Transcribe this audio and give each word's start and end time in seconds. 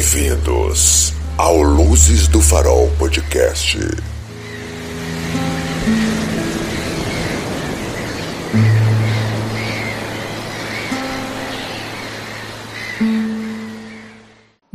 Bem-vindos 0.00 1.12
ao 1.36 1.60
Luzes 1.60 2.26
do 2.26 2.40
Farol 2.40 2.90
Podcast. 2.98 3.78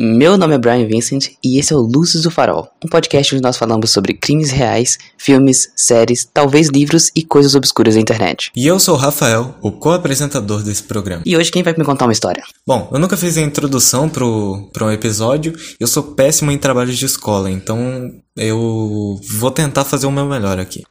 Meu 0.07 0.37
nome 0.37 0.53
é 0.53 0.57
Brian 0.59 0.85
Vincent 0.85 1.31
e 1.43 1.57
esse 1.57 1.73
é 1.73 1.75
o 1.75 1.79
Luzes 1.79 2.21
do 2.21 2.29
Farol, 2.29 2.69
um 2.85 2.87
podcast 2.87 3.33
onde 3.33 3.41
nós 3.41 3.57
falamos 3.57 3.89
sobre 3.89 4.13
crimes 4.13 4.51
reais, 4.51 4.99
filmes, 5.17 5.71
séries, 5.75 6.29
talvez 6.31 6.67
livros 6.67 7.11
e 7.15 7.23
coisas 7.23 7.55
obscuras 7.55 7.95
da 7.95 8.01
internet. 8.01 8.51
E 8.55 8.67
eu 8.67 8.79
sou 8.79 8.93
o 8.93 8.99
Rafael, 8.99 9.55
o 9.63 9.71
co-apresentador 9.71 10.61
desse 10.61 10.83
programa. 10.83 11.23
E 11.25 11.35
hoje 11.35 11.51
quem 11.51 11.63
vai 11.63 11.73
me 11.75 11.83
contar 11.83 12.05
uma 12.05 12.13
história? 12.13 12.43
Bom, 12.67 12.87
eu 12.93 12.99
nunca 12.99 13.17
fiz 13.17 13.35
a 13.35 13.41
introdução 13.41 14.07
pro, 14.07 14.69
pro 14.71 14.85
um 14.85 14.91
episódio, 14.91 15.55
eu 15.79 15.87
sou 15.87 16.03
péssimo 16.03 16.51
em 16.51 16.57
trabalhos 16.59 16.99
de 16.99 17.05
escola, 17.07 17.49
então 17.49 18.11
eu 18.37 19.19
vou 19.39 19.49
tentar 19.49 19.85
fazer 19.85 20.05
o 20.05 20.11
meu 20.11 20.27
melhor 20.27 20.59
aqui. 20.59 20.83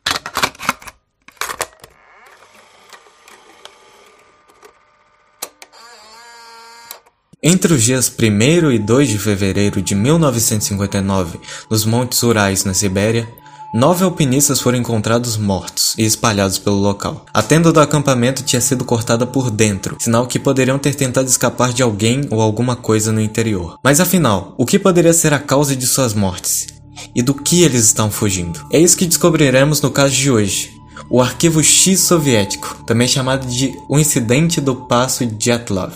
Entre 7.47 7.75
os 7.75 7.83
dias 7.83 8.11
1 8.11 8.71
e 8.73 8.79
2 8.79 9.07
de 9.07 9.19
fevereiro 9.19 9.83
de 9.83 9.95
1959, 9.95 11.39
nos 11.69 11.85
Montes 11.85 12.23
Urais, 12.23 12.65
na 12.65 12.73
Sibéria, 12.73 13.29
nove 13.75 14.03
alpinistas 14.03 14.61
foram 14.61 14.79
encontrados 14.79 15.37
mortos 15.37 15.95
e 15.99 16.07
espalhados 16.07 16.59
pelo 16.59 16.77
local. 16.77 17.27
A 17.35 17.43
tenda 17.43 17.71
do 17.71 17.81
acampamento 17.81 18.43
tinha 18.43 18.63
sido 18.63 18.83
cortada 18.83 19.27
por 19.27 19.51
dentro, 19.51 19.99
sinal 20.01 20.27
que 20.27 20.39
poderiam 20.39 20.79
ter 20.79 20.95
tentado 20.95 21.29
escapar 21.29 21.75
de 21.75 21.83
alguém 21.83 22.27
ou 22.31 22.41
alguma 22.41 22.77
coisa 22.77 23.13
no 23.13 23.21
interior. 23.21 23.79
Mas 23.85 24.01
afinal, 24.01 24.55
o 24.57 24.65
que 24.65 24.79
poderia 24.79 25.13
ser 25.13 25.35
a 25.35 25.39
causa 25.39 25.77
de 25.77 25.87
suas 25.87 26.15
mortes? 26.15 26.69
E 27.15 27.21
do 27.21 27.35
que 27.35 27.63
eles 27.63 27.85
estão 27.85 28.11
fugindo? 28.11 28.59
É 28.73 28.79
isso 28.79 28.97
que 28.97 29.05
descobriremos 29.05 29.83
no 29.83 29.91
caso 29.91 30.15
de 30.15 30.31
hoje. 30.31 30.73
O 31.11 31.21
arquivo 31.21 31.63
X 31.63 32.01
soviético, 32.01 32.83
também 32.87 33.07
chamado 33.07 33.47
de 33.47 33.71
o 33.87 33.99
incidente 33.99 34.63
do 34.63 34.75
passo 34.75 35.27
Dyatlov. 35.27 35.93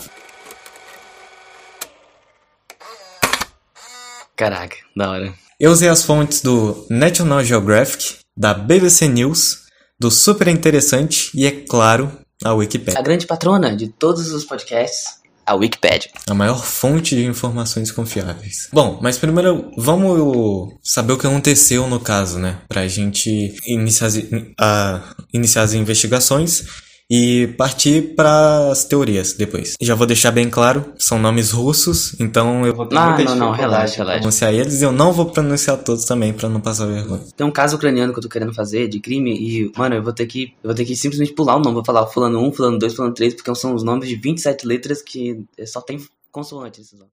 Caraca, 4.39 4.77
da 4.95 5.11
hora. 5.11 5.33
Eu 5.59 5.69
usei 5.69 5.89
as 5.89 6.01
fontes 6.01 6.41
do 6.41 6.87
National 6.89 7.43
Geographic, 7.43 8.19
da 8.37 8.53
BBC 8.53 9.05
News, 9.09 9.63
do 9.99 10.09
Super 10.09 10.47
Interessante 10.47 11.29
e, 11.35 11.45
é 11.45 11.51
claro, 11.51 12.09
a 12.41 12.53
Wikipedia. 12.53 12.97
A 12.97 13.03
grande 13.03 13.27
patrona 13.27 13.75
de 13.75 13.89
todos 13.89 14.31
os 14.31 14.45
podcasts, 14.45 15.19
a 15.45 15.55
Wikipedia. 15.55 16.09
A 16.25 16.33
maior 16.33 16.63
fonte 16.63 17.17
de 17.17 17.25
informações 17.25 17.91
confiáveis. 17.91 18.69
Bom, 18.71 18.97
mas 19.01 19.17
primeiro 19.17 19.69
vamos 19.77 20.73
saber 20.81 21.11
o 21.11 21.17
que 21.17 21.27
aconteceu 21.27 21.85
no 21.89 21.99
caso, 21.99 22.39
né? 22.39 22.61
Pra 22.69 22.87
gente 22.87 23.53
iniciar 23.67 24.09
a, 24.57 25.15
iniciar 25.33 25.63
as 25.63 25.73
investigações 25.73 26.63
e 27.09 27.47
partir 27.57 28.13
para 28.15 28.69
as 28.71 28.83
teorias 28.85 29.33
depois. 29.33 29.73
Já 29.81 29.95
vou 29.95 30.05
deixar 30.05 30.31
bem 30.31 30.49
claro, 30.49 30.85
são 30.97 31.17
nomes 31.17 31.51
russos, 31.51 32.15
então 32.19 32.65
eu 32.65 32.75
vou 32.75 32.85
ter 32.85 32.97
Ah, 32.97 33.17
não, 33.23 33.35
não, 33.35 33.51
relaxa, 33.51 33.97
relaxa. 33.97 34.19
pronunciar 34.19 34.53
eles 34.53 34.81
e 34.81 34.83
eu 34.83 34.91
não 34.91 35.11
vou 35.11 35.25
pronunciar 35.25 35.77
todos 35.77 36.05
também 36.05 36.31
para 36.33 36.47
não 36.49 36.59
passar 36.61 36.85
vergonha. 36.85 37.21
Tem 37.35 37.45
um 37.47 37.51
caso 37.51 37.75
ucraniano 37.77 38.13
que 38.13 38.19
eu 38.19 38.23
tô 38.23 38.29
querendo 38.29 38.53
fazer 38.53 38.87
de 38.87 38.99
crime 38.99 39.31
e, 39.33 39.71
mano, 39.77 39.95
eu 39.95 40.03
vou 40.03 40.13
ter 40.13 40.27
que. 40.27 40.53
Eu 40.63 40.69
vou 40.69 40.75
ter 40.75 40.85
que 40.85 40.95
simplesmente 40.95 41.33
pular 41.33 41.55
o 41.55 41.59
nome. 41.59 41.73
Vou 41.75 41.85
falar 41.85 42.05
fulano 42.07 42.39
1, 42.47 42.51
fulano 42.53 42.77
2, 42.77 42.93
fulano 42.93 43.13
3, 43.13 43.33
porque 43.33 43.55
são 43.55 43.73
os 43.73 43.83
nomes 43.83 44.07
de 44.07 44.15
27 44.15 44.67
letras 44.67 45.01
que 45.01 45.43
só 45.65 45.81
tem 45.81 45.99
consoantes 46.31 46.81
esses 46.85 46.93
nomes. 46.99 47.09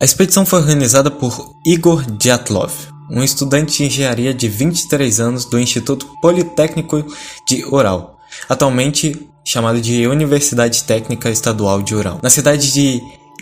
A 0.00 0.04
expedição 0.04 0.44
foi 0.44 0.60
organizada 0.60 1.10
por 1.10 1.52
Igor 1.66 2.04
Dyatlov, 2.18 2.72
um 3.10 3.22
estudante 3.22 3.78
de 3.78 3.84
engenharia 3.84 4.34
de 4.34 4.48
23 4.48 5.20
anos 5.20 5.44
do 5.44 5.58
Instituto 5.58 6.06
Politécnico 6.20 7.04
de 7.48 7.64
Ural, 7.66 8.13
atualmente 8.48 9.28
chamado 9.44 9.80
de 9.80 10.06
Universidade 10.06 10.84
Técnica 10.84 11.28
Estadual 11.30 11.82
de 11.82 11.94
Ural, 11.94 12.18
na 12.22 12.30
cidade 12.30 12.72
de 12.72 13.00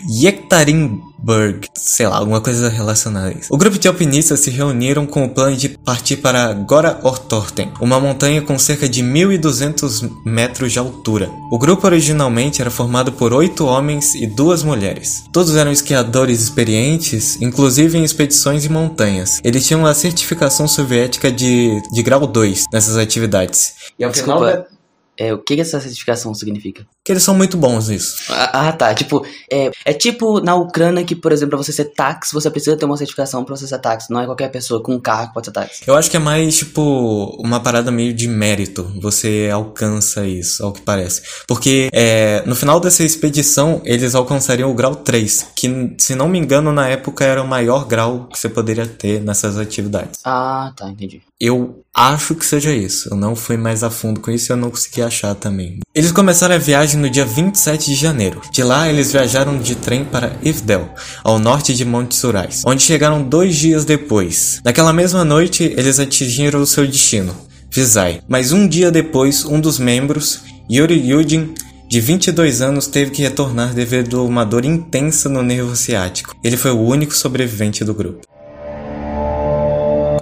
Yekaterinburg, 0.09 1.67
sei 1.75 2.07
lá, 2.07 2.17
alguma 2.17 2.41
coisa 2.41 2.67
relacionada 2.67 3.27
a 3.29 3.31
isso. 3.31 3.47
O 3.53 3.57
grupo 3.57 3.79
de 3.79 3.87
alpinistas 3.87 4.41
se 4.41 4.49
reuniram 4.49 5.05
com 5.05 5.23
o 5.23 5.29
plano 5.29 5.55
de 5.55 5.69
partir 5.69 6.17
para 6.17 6.51
Gora 6.53 6.99
Ortorten, 7.03 7.71
uma 7.79 7.99
montanha 7.99 8.41
com 8.41 8.57
cerca 8.59 8.89
de 8.89 9.01
1.200 9.03 10.09
metros 10.25 10.73
de 10.73 10.79
altura. 10.79 11.29
O 11.51 11.57
grupo 11.57 11.87
originalmente 11.87 12.61
era 12.61 12.69
formado 12.71 13.11
por 13.13 13.33
oito 13.33 13.65
homens 13.65 14.13
e 14.15 14.27
duas 14.27 14.63
mulheres. 14.63 15.23
Todos 15.31 15.55
eram 15.55 15.71
esquiadores 15.71 16.41
experientes, 16.41 17.41
inclusive 17.41 17.97
em 17.97 18.03
expedições 18.03 18.65
em 18.65 18.69
montanhas. 18.69 19.39
Eles 19.43 19.65
tinham 19.65 19.85
a 19.85 19.93
certificação 19.93 20.67
soviética 20.67 21.31
de, 21.31 21.81
de 21.93 22.03
grau 22.03 22.27
2 22.27 22.65
nessas 22.73 22.97
atividades. 22.97 23.73
E 23.97 24.03
ao 24.03 24.11
final 24.13 24.39
Desculpa. 24.39 24.57
da- 24.69 24.72
É, 25.17 25.33
o 25.33 25.37
que 25.37 25.59
essa 25.59 25.79
certificação 25.79 26.33
significa? 26.33 26.85
que 27.03 27.11
eles 27.11 27.23
são 27.23 27.35
muito 27.35 27.57
bons 27.57 27.89
nisso. 27.89 28.23
Ah, 28.29 28.69
ah, 28.69 28.71
tá. 28.71 28.93
Tipo, 28.93 29.25
é, 29.51 29.71
é 29.83 29.93
tipo 29.93 30.39
na 30.39 30.55
Ucrânia 30.55 31.03
que, 31.03 31.15
por 31.15 31.33
exemplo, 31.33 31.57
pra 31.57 31.57
você 31.57 31.73
ser 31.73 31.85
táxi, 31.85 32.33
você 32.33 32.49
precisa 32.49 32.77
ter 32.77 32.85
uma 32.85 32.95
certificação 32.95 33.43
pra 33.43 33.55
você 33.55 33.67
ser 33.67 33.79
táxi. 33.79 34.09
Não 34.09 34.21
é 34.21 34.25
qualquer 34.25 34.49
pessoa 34.49 34.81
com 34.81 34.93
um 34.95 34.99
carro 34.99 35.27
que 35.27 35.33
pode 35.33 35.47
ser 35.47 35.51
táxi. 35.51 35.83
Eu 35.85 35.95
acho 35.95 36.09
que 36.09 36.15
é 36.15 36.19
mais, 36.19 36.55
tipo, 36.55 37.35
uma 37.43 37.59
parada 37.59 37.91
meio 37.91 38.13
de 38.13 38.27
mérito. 38.27 38.89
Você 39.01 39.49
alcança 39.51 40.25
isso, 40.25 40.63
ao 40.63 40.71
que 40.71 40.81
parece. 40.81 41.23
Porque 41.45 41.89
é, 41.91 42.41
no 42.45 42.55
final 42.55 42.79
dessa 42.79 43.03
expedição, 43.03 43.81
eles 43.83 44.15
alcançariam 44.15 44.71
o 44.71 44.73
grau 44.73 44.95
3, 44.95 45.47
que, 45.57 45.95
se 45.97 46.15
não 46.15 46.29
me 46.29 46.39
engano, 46.39 46.71
na 46.71 46.87
época 46.87 47.25
era 47.25 47.43
o 47.43 47.47
maior 47.47 47.85
grau 47.85 48.29
que 48.31 48.39
você 48.39 48.47
poderia 48.47 48.87
ter 48.87 49.21
nessas 49.21 49.57
atividades. 49.57 50.21
Ah, 50.23 50.71
tá, 50.73 50.87
entendi. 50.87 51.21
Eu 51.37 51.83
acho 51.95 52.33
que 52.33 52.45
seja 52.45 52.73
isso. 52.73 53.09
Eu 53.11 53.17
não 53.17 53.35
fui 53.35 53.55
mais 53.55 53.83
a 53.83 53.89
fundo 53.89 54.19
com 54.19 54.31
isso 54.31 54.51
e 54.51 54.53
eu 54.53 54.57
não 54.57 54.69
consegui 54.69 55.01
achar 55.01 55.35
também. 55.35 55.79
Eles 55.93 56.11
começaram 56.11 56.55
a 56.55 56.57
viagem 56.57 56.99
no 56.99 57.09
dia 57.09 57.25
27 57.25 57.85
de 57.85 57.95
janeiro. 57.95 58.41
De 58.51 58.63
lá, 58.63 58.89
eles 58.89 59.11
viajaram 59.11 59.59
de 59.59 59.75
trem 59.75 60.03
para 60.03 60.35
Ivdel, 60.41 60.89
ao 61.23 61.37
norte 61.37 61.73
de 61.73 61.85
Montes 61.85 62.23
Urais, 62.23 62.63
onde 62.65 62.81
chegaram 62.81 63.21
dois 63.21 63.55
dias 63.55 63.85
depois. 63.85 64.59
Naquela 64.65 64.91
mesma 64.91 65.23
noite, 65.23 65.63
eles 65.77 65.99
atingiram 65.99 66.61
o 66.61 66.67
seu 66.67 66.87
destino, 66.87 67.35
Vizay. 67.69 68.21
Mas 68.27 68.51
um 68.51 68.67
dia 68.67 68.89
depois, 68.89 69.45
um 69.45 69.59
dos 69.59 69.77
membros, 69.77 70.41
Yuri 70.71 71.09
Yudin, 71.09 71.53
de 71.87 72.01
22 72.01 72.61
anos, 72.61 72.87
teve 72.87 73.11
que 73.11 73.21
retornar 73.21 73.73
devido 73.73 74.19
a 74.19 74.23
uma 74.23 74.43
dor 74.43 74.65
intensa 74.65 75.29
no 75.29 75.43
nervo 75.43 75.75
ciático. 75.75 76.35
Ele 76.43 76.57
foi 76.57 76.71
o 76.71 76.81
único 76.81 77.15
sobrevivente 77.15 77.83
do 77.83 77.93
grupo. 77.93 78.32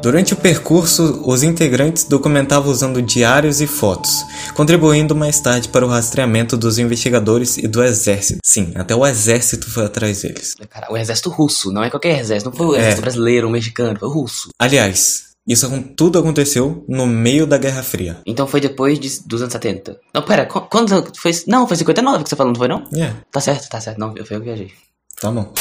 Durante 0.01 0.33
o 0.33 0.37
percurso, 0.37 1.21
os 1.25 1.43
integrantes 1.43 2.03
documentavam 2.05 2.71
usando 2.71 3.01
diários 3.01 3.61
e 3.61 3.67
fotos, 3.67 4.25
contribuindo 4.55 5.15
mais 5.15 5.39
tarde 5.39 5.69
para 5.69 5.85
o 5.85 5.89
rastreamento 5.89 6.57
dos 6.57 6.79
investigadores 6.79 7.57
e 7.57 7.67
do 7.67 7.83
exército. 7.83 8.39
Sim, 8.43 8.71
até 8.75 8.95
o 8.95 9.05
exército 9.05 9.69
foi 9.69 9.85
atrás 9.85 10.23
deles. 10.23 10.55
Cara, 10.69 10.91
o 10.91 10.97
exército 10.97 11.29
russo, 11.29 11.71
não 11.71 11.83
é 11.83 11.89
qualquer 11.89 12.19
exército. 12.19 12.49
Não 12.49 12.57
foi 12.57 12.65
o 12.67 12.75
É. 12.75 12.79
exército 12.79 13.01
brasileiro, 13.01 13.47
o 13.47 13.51
mexicano, 13.51 13.99
foi 13.99 14.09
o 14.09 14.11
russo. 14.11 14.49
Aliás, 14.57 15.23
isso 15.47 15.69
tudo 15.95 16.17
aconteceu 16.17 16.83
no 16.89 17.05
meio 17.05 17.45
da 17.45 17.59
Guerra 17.59 17.83
Fria. 17.83 18.17
Então 18.25 18.47
foi 18.47 18.59
depois 18.59 18.99
de, 18.99 19.19
dos 19.27 19.41
anos 19.41 19.53
70. 19.53 19.99
Não, 20.13 20.23
pera, 20.23 20.47
qu- 20.47 20.61
quando 20.61 20.89
foi... 21.15 21.31
Não, 21.47 21.67
foi 21.67 21.77
59 21.77 22.23
que 22.23 22.29
você 22.29 22.35
falou, 22.35 22.51
não 22.53 22.57
foi 22.59 22.67
não? 22.67 22.83
É, 22.95 23.13
Tá 23.31 23.39
certo, 23.39 23.69
tá 23.69 23.79
certo. 23.79 23.99
Não, 23.99 24.09
eu, 24.17 24.25
eu 24.27 24.39
que 24.39 24.45
viajei. 24.45 24.71
tá 25.21 25.29
bom. 25.29 25.53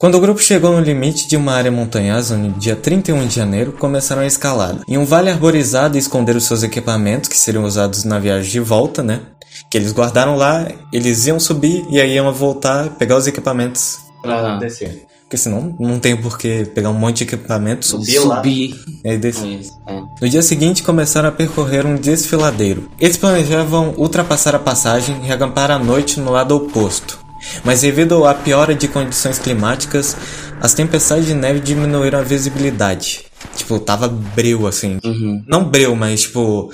Quando 0.00 0.14
o 0.14 0.20
grupo 0.20 0.40
chegou 0.40 0.72
no 0.72 0.80
limite 0.80 1.28
de 1.28 1.36
uma 1.36 1.52
área 1.52 1.70
montanhosa 1.70 2.34
no 2.34 2.52
dia 2.52 2.74
31 2.74 3.26
de 3.26 3.34
janeiro, 3.34 3.72
começaram 3.72 4.22
a 4.22 4.26
escalada. 4.26 4.80
Em 4.88 4.96
um 4.96 5.04
vale 5.04 5.28
arborizado 5.28 5.98
esconderam 5.98 6.40
seus 6.40 6.62
equipamentos, 6.62 7.28
que 7.28 7.36
seriam 7.36 7.64
usados 7.64 8.02
na 8.04 8.18
viagem 8.18 8.50
de 8.50 8.60
volta, 8.60 9.02
né? 9.02 9.20
Que 9.70 9.76
eles 9.76 9.92
guardaram 9.92 10.36
lá, 10.36 10.66
eles 10.90 11.26
iam 11.26 11.38
subir 11.38 11.84
e 11.90 12.00
aí 12.00 12.14
iam 12.14 12.32
voltar, 12.32 12.88
pegar 12.96 13.18
os 13.18 13.26
equipamentos 13.26 13.98
pra 14.22 14.38
Aham. 14.40 14.58
descer. 14.58 15.04
Porque 15.24 15.36
senão 15.36 15.76
não 15.78 15.98
tem 16.00 16.16
por 16.16 16.38
que 16.38 16.64
pegar 16.64 16.88
um 16.88 16.94
monte 16.94 17.18
de 17.18 17.24
equipamento, 17.24 17.84
subir 17.84 18.20
lá 18.20 18.36
Subir. 18.36 18.74
e 19.04 19.18
descer. 19.18 19.60
É. 19.86 20.00
No 20.18 20.28
dia 20.30 20.40
seguinte, 20.40 20.82
começaram 20.82 21.28
a 21.28 21.32
percorrer 21.32 21.84
um 21.84 21.94
desfiladeiro. 21.94 22.88
Eles 22.98 23.18
planejavam 23.18 23.92
ultrapassar 23.98 24.54
a 24.54 24.58
passagem 24.58 25.20
e 25.26 25.30
acampar 25.30 25.70
à 25.70 25.78
noite 25.78 26.18
no 26.18 26.32
lado 26.32 26.56
oposto. 26.56 27.19
Mas 27.64 27.80
devido 27.80 28.24
à 28.24 28.34
piora 28.34 28.74
de 28.74 28.88
condições 28.88 29.38
climáticas, 29.38 30.16
as 30.60 30.74
tempestades 30.74 31.26
de 31.26 31.34
neve 31.34 31.60
diminuíram 31.60 32.18
a 32.18 32.22
visibilidade. 32.22 33.24
Tipo, 33.56 33.78
tava 33.78 34.08
breu 34.08 34.66
assim. 34.66 34.98
Uhum. 35.04 35.44
Não 35.46 35.64
breu, 35.64 35.94
mas 35.96 36.22
tipo. 36.22 36.72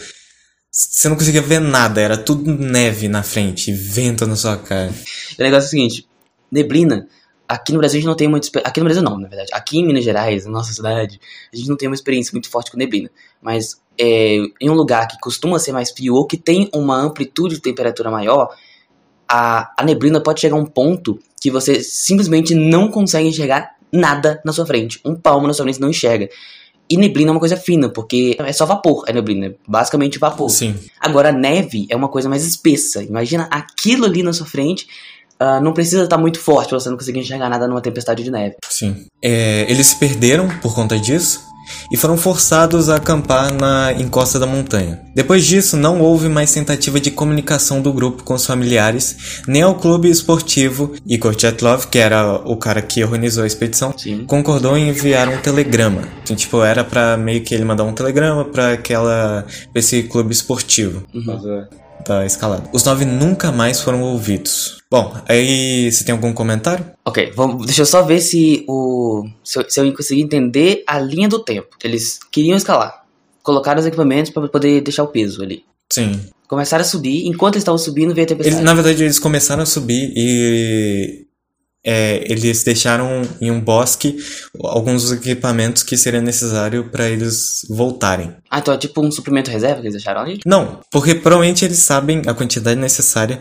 Você 0.71 1.09
não 1.09 1.17
conseguia 1.17 1.41
ver 1.41 1.59
nada, 1.59 2.03
era 2.03 2.19
tudo 2.19 2.53
neve 2.53 3.09
na 3.09 3.23
frente, 3.23 3.73
vento 3.73 4.27
na 4.27 4.37
sua 4.37 4.59
cara. 4.59 4.93
O 5.39 5.43
negócio 5.43 5.65
é 5.65 5.69
o 5.69 5.71
seguinte, 5.71 6.07
neblina, 6.53 7.09
aqui 7.49 7.73
no 7.73 7.79
Brasil 7.79 7.99
a 7.99 8.01
gente 8.01 8.09
não 8.09 8.17
tem 8.17 8.29
muita 8.29 8.47
experiência. 8.47 8.69
Aqui 8.69 8.81
no 8.81 8.85
Brasil 8.85 9.03
não, 9.03 9.19
na 9.19 9.29
verdade. 9.29 9.51
Aqui 9.53 9.79
em 9.79 9.87
Minas 9.87 10.05
Gerais, 10.05 10.45
na 10.45 10.53
nossa 10.53 10.73
cidade, 10.73 11.21
a 11.53 11.57
gente 11.57 11.69
não 11.69 11.77
tem 11.77 11.89
uma 11.89 11.95
experiência 11.95 12.33
muito 12.33 12.51
forte 12.51 12.71
com 12.71 12.77
neblina. 12.77 13.11
Mas 13.41 13.81
é, 13.99 14.37
em 14.61 14.69
um 14.69 14.75
lugar 14.75 15.09
que 15.09 15.19
costuma 15.19 15.59
ser 15.59 15.73
mais 15.73 15.91
frio 15.91 16.15
ou 16.15 16.27
que 16.27 16.37
tem 16.37 16.69
uma 16.75 16.97
amplitude 16.97 17.57
de 17.57 17.63
temperatura 17.63 18.11
maior, 18.11 18.55
a, 19.29 19.73
a 19.77 19.85
neblina 19.85 20.21
pode 20.21 20.41
chegar 20.41 20.57
a 20.57 20.61
um 20.61 20.67
ponto 20.67 21.19
que 21.41 21.51
você 21.51 21.83
simplesmente 21.83 22.55
não 22.55 22.89
consegue 22.89 23.29
enxergar 23.29 23.77
nada 23.93 24.41
na 24.45 24.53
sua 24.53 24.67
frente. 24.67 25.01
Um 25.05 25.15
palmo 25.15 25.47
na 25.47 25.55
sua 25.55 25.65
frente 25.65 25.81
não 25.81 25.91
enxerga. 25.91 26.29
E 26.89 26.97
neblina 26.97 27.31
é 27.31 27.33
uma 27.33 27.41
coisa 27.41 27.57
fina, 27.57 27.89
porque 27.89 28.37
é 28.39 28.53
só 28.53 28.65
vapor 28.65 29.05
a 29.09 29.13
neblina, 29.13 29.47
é 29.47 29.55
basicamente 29.67 30.19
vapor. 30.19 30.49
Sim. 30.51 30.77
Agora, 31.01 31.31
a 31.31 31.33
neve 31.33 31.87
é 31.91 31.97
uma 31.97 32.09
coisa 32.09 32.29
mais 32.29 32.45
espessa. 32.45 33.03
Imagina 33.03 33.49
aquilo 33.51 34.05
ali 34.05 34.23
na 34.23 34.33
sua 34.33 34.47
frente. 34.47 34.87
ah, 35.39 35.61
não 35.61 35.73
precisa 35.73 36.05
estar 36.05 36.17
muito 36.17 36.39
forte 36.39 36.69
pra 36.69 36.79
você 36.79 36.89
não 36.89 36.97
conseguir 36.97 37.19
enxergar 37.19 37.49
nada 37.49 37.67
numa 37.67 37.81
tempestade 37.81 38.23
de 38.23 38.31
neve. 38.31 38.57
Sim. 38.69 39.07
É, 39.21 39.67
eles 39.69 39.89
se 39.89 39.97
perderam 39.97 40.49
por 40.61 40.75
conta 40.75 40.99
disso 40.99 41.41
e 41.91 41.97
foram 41.97 42.17
forçados 42.17 42.89
a 42.89 42.97
acampar 42.97 43.53
na 43.53 43.93
encosta 43.93 44.39
da 44.39 44.47
montanha. 44.47 45.01
Depois 45.15 45.45
disso, 45.45 45.77
não 45.77 46.01
houve 46.01 46.29
mais 46.29 46.53
tentativa 46.53 47.01
de 47.01 47.11
comunicação 47.11 47.81
do 47.81 47.93
grupo 47.93 48.23
com 48.23 48.35
os 48.35 48.45
familiares, 48.45 49.43
nem 49.47 49.63
ao 49.63 49.75
clube 49.75 50.11
esportivo, 50.11 50.95
e 51.07 51.17
Korchetlov, 51.17 51.87
que 51.87 51.99
era 51.99 52.35
o 52.45 52.57
cara 52.57 52.83
que 52.83 53.03
organizou 53.03 53.45
a 53.45 53.47
expedição, 53.47 53.95
Sim. 53.97 54.25
concordou 54.27 54.77
em 54.77 54.89
enviar 54.89 55.29
um 55.29 55.39
telegrama. 55.39 56.03
Então, 56.23 56.37
tipo, 56.37 56.63
era 56.63 56.85
pra 56.85 57.17
meio 57.17 57.43
que 57.43 57.55
ele 57.55 57.65
mandar 57.65 57.85
um 57.85 57.93
telegrama 57.93 58.45
pra 58.45 58.73
aquela 58.73 59.45
pra 59.73 59.81
esse 59.81 60.03
clube 60.03 60.33
esportivo. 60.33 61.03
Da 62.07 62.25
escalada. 62.25 62.69
Os 62.73 62.85
nove 62.85 63.05
nunca 63.05 63.51
mais 63.51 63.81
foram 63.81 64.03
ouvidos. 64.03 64.83
Bom, 64.89 65.15
aí 65.29 65.91
você 65.91 66.05
tem 66.05 66.13
algum 66.13 66.33
comentário? 66.33 66.87
Ok, 67.05 67.33
vamos, 67.35 67.67
deixa 67.67 67.83
eu 67.83 67.87
só 67.87 68.03
ver 68.03 68.21
se 68.21 68.65
o. 68.69 69.25
Se 69.43 69.59
eu, 69.59 69.65
se 69.69 69.81
eu 69.81 69.93
conseguir 69.93 70.23
entender 70.23 70.85
a 70.87 71.01
linha 71.01 71.29
do 71.29 71.41
tempo. 71.41 71.69
Eles 71.83 72.21
queriam 72.31 72.57
escalar. 72.57 73.05
Colocaram 73.43 73.81
os 73.81 73.87
equipamentos 73.87 74.31
pra 74.31 74.47
poder 74.49 74.81
deixar 74.81 75.03
o 75.03 75.09
peso 75.09 75.43
ali. 75.43 75.65
Sim. 75.93 76.21
Começaram 76.49 76.83
a 76.83 76.87
subir, 76.87 77.27
enquanto 77.27 77.55
eles 77.55 77.63
estavam 77.63 77.79
subindo, 77.79 78.15
veio 78.15 78.25
a 78.25 78.29
tempestade. 78.29 78.57
Eles, 78.57 78.65
na 78.65 78.75
verdade, 78.75 79.03
eles 79.03 79.19
começaram 79.19 79.65
a 79.65 79.67
subir 79.67 80.13
e 80.15 81.26
é, 81.87 82.25
eles 82.29 82.65
deixaram 82.65 83.23
em 83.41 83.49
um 83.49 83.61
bosque 83.61 84.17
alguns 84.65 85.03
dos 85.03 85.13
equipamentos 85.13 85.85
que 85.85 85.97
seria 85.97 86.21
necessário 86.21 86.91
para 86.91 87.09
eles 87.09 87.61
voltarem. 87.71 88.35
Ah, 88.51 88.59
então 88.59 88.75
é 88.75 88.79
tipo 88.79 89.01
um 89.01 89.11
suprimento 89.13 89.51
reserva 89.51 89.77
que 89.77 89.83
eles 89.83 89.95
deixaram 89.95 90.23
ali? 90.23 90.41
Não, 90.45 90.81
porque 90.91 91.15
provavelmente 91.15 91.65
eles 91.65 91.79
sabem 91.79 92.23
a 92.27 92.35
quantidade 92.35 92.81
necessária 92.81 93.39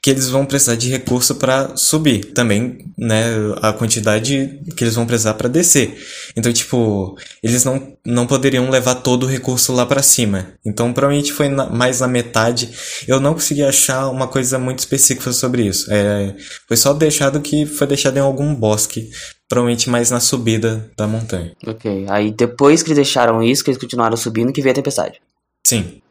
que 0.00 0.10
eles 0.10 0.28
vão 0.28 0.46
precisar 0.46 0.76
de 0.76 0.88
recurso 0.88 1.34
para 1.34 1.76
subir. 1.76 2.32
Também, 2.32 2.78
né, 2.96 3.24
a 3.60 3.72
quantidade 3.72 4.60
que 4.76 4.84
eles 4.84 4.94
vão 4.94 5.04
precisar 5.06 5.34
para 5.34 5.48
descer. 5.48 5.98
Então, 6.36 6.52
tipo, 6.52 7.16
eles 7.42 7.64
não, 7.64 7.96
não 8.06 8.26
poderiam 8.26 8.70
levar 8.70 8.94
todo 8.96 9.24
o 9.24 9.28
recurso 9.28 9.72
lá 9.72 9.84
para 9.84 10.02
cima. 10.02 10.52
Então, 10.64 10.92
provavelmente 10.92 11.32
foi 11.32 11.48
na- 11.48 11.68
mais 11.68 11.98
na 12.00 12.06
metade. 12.06 12.70
Eu 13.08 13.18
não 13.18 13.34
consegui 13.34 13.62
achar 13.64 14.08
uma 14.08 14.28
coisa 14.28 14.56
muito 14.58 14.78
específica 14.78 15.32
sobre 15.32 15.66
isso. 15.66 15.86
É, 15.92 16.34
foi 16.68 16.76
só 16.76 16.92
deixado 16.94 17.40
que 17.40 17.66
foi 17.66 17.86
deixado 17.86 18.16
em 18.16 18.20
algum 18.20 18.54
bosque. 18.54 19.10
Provavelmente 19.48 19.88
mais 19.90 20.10
na 20.10 20.20
subida 20.20 20.90
da 20.96 21.06
montanha. 21.08 21.52
Ok, 21.66 22.04
aí 22.10 22.30
depois 22.30 22.82
que 22.82 22.88
eles 22.90 22.96
deixaram 22.96 23.42
isso, 23.42 23.64
que 23.64 23.70
eles 23.70 23.80
continuaram 23.80 24.16
subindo, 24.16 24.52
que 24.52 24.60
veio 24.60 24.72
a 24.72 24.74
tempestade. 24.76 25.20
Sim. 25.66 26.02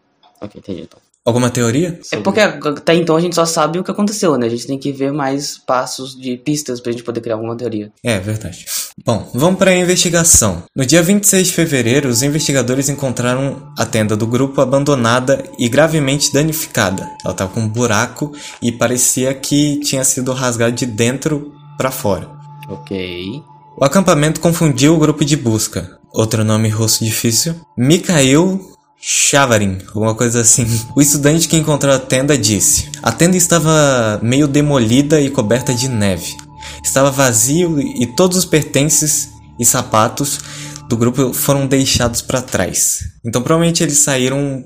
Ok, 0.41 0.59
entendi 0.59 0.81
então. 0.81 0.99
Alguma 1.27 1.49
teoria? 1.49 1.99
É 2.09 2.21
porque 2.21 2.39
até 2.39 2.95
então 2.95 3.17
a 3.17 3.19
gente 3.19 3.35
só 3.35 3.45
sabe 3.45 3.77
o 3.77 3.83
que 3.83 3.91
aconteceu, 3.91 4.37
né? 4.37 4.47
A 4.47 4.49
gente 4.49 4.65
tem 4.65 4.79
que 4.79 4.93
ver 4.93 5.11
mais 5.11 5.57
passos 5.57 6.15
de 6.15 6.37
pistas 6.37 6.79
pra 6.79 6.89
gente 6.89 7.03
poder 7.03 7.19
criar 7.19 7.35
alguma 7.35 7.57
teoria. 7.57 7.91
É, 8.01 8.17
verdade. 8.17 8.65
Bom, 9.05 9.29
vamos 9.33 9.59
para 9.59 9.71
a 9.71 9.75
investigação. 9.75 10.63
No 10.73 10.85
dia 10.85 11.03
26 11.03 11.47
de 11.47 11.53
fevereiro, 11.53 12.07
os 12.07 12.23
investigadores 12.23 12.87
encontraram 12.87 13.73
a 13.77 13.85
tenda 13.85 14.15
do 14.15 14.25
grupo 14.25 14.61
abandonada 14.61 15.43
e 15.59 15.67
gravemente 15.67 16.31
danificada. 16.31 17.03
Ela 17.25 17.33
estava 17.33 17.51
com 17.51 17.59
um 17.59 17.67
buraco 17.67 18.31
e 18.61 18.71
parecia 18.71 19.33
que 19.33 19.81
tinha 19.81 20.05
sido 20.05 20.31
rasgada 20.31 20.71
de 20.71 20.85
dentro 20.85 21.51
para 21.77 21.91
fora. 21.91 22.29
Ok. 22.69 23.43
O 23.77 23.83
acampamento 23.83 24.39
confundiu 24.39 24.95
o 24.95 24.97
grupo 24.97 25.25
de 25.25 25.35
busca. 25.35 25.99
Outro 26.13 26.45
nome 26.45 26.69
rosto 26.69 27.03
difícil. 27.03 27.53
Mikhail 27.77 28.76
Chavarin, 28.99 29.77
alguma 29.87 30.15
coisa 30.15 30.41
assim. 30.41 30.65
O 30.95 31.01
estudante 31.01 31.47
que 31.47 31.57
encontrou 31.57 31.93
a 31.93 31.99
tenda 31.99 32.37
disse: 32.37 32.89
A 33.01 33.11
tenda 33.11 33.37
estava 33.37 34.19
meio 34.23 34.47
demolida 34.47 35.21
e 35.21 35.29
coberta 35.29 35.73
de 35.73 35.87
neve. 35.87 36.35
Estava 36.83 37.11
vazio 37.11 37.79
e 37.79 38.05
todos 38.15 38.37
os 38.37 38.45
pertences 38.45 39.29
e 39.59 39.65
sapatos 39.65 40.39
do 40.89 40.97
grupo 40.97 41.33
foram 41.33 41.67
deixados 41.67 42.21
para 42.21 42.41
trás. 42.41 42.99
Então 43.25 43.41
provavelmente 43.41 43.83
eles 43.83 43.99
saíram 43.99 44.63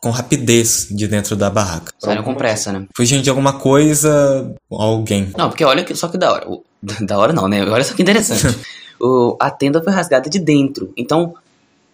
com 0.00 0.10
rapidez 0.10 0.88
de 0.90 1.06
dentro 1.06 1.36
da 1.36 1.50
barraca. 1.50 1.92
Saíram 1.98 2.22
com 2.22 2.34
pressa, 2.34 2.72
né? 2.72 2.86
Fugindo 2.96 3.22
de 3.22 3.30
alguma 3.30 3.54
coisa, 3.54 4.54
alguém. 4.70 5.32
Não, 5.36 5.48
porque 5.48 5.64
olha 5.64 5.84
que, 5.84 5.94
só 5.94 6.08
que 6.08 6.18
da 6.18 6.32
hora. 6.32 6.46
Da 7.00 7.18
hora 7.18 7.32
não, 7.32 7.48
né? 7.48 7.68
Olha 7.68 7.82
só 7.82 7.92
que 7.92 8.02
interessante. 8.02 8.56
o, 9.00 9.36
a 9.40 9.50
tenda 9.50 9.82
foi 9.82 9.92
rasgada 9.92 10.30
de 10.30 10.38
dentro. 10.38 10.92
Então, 10.96 11.34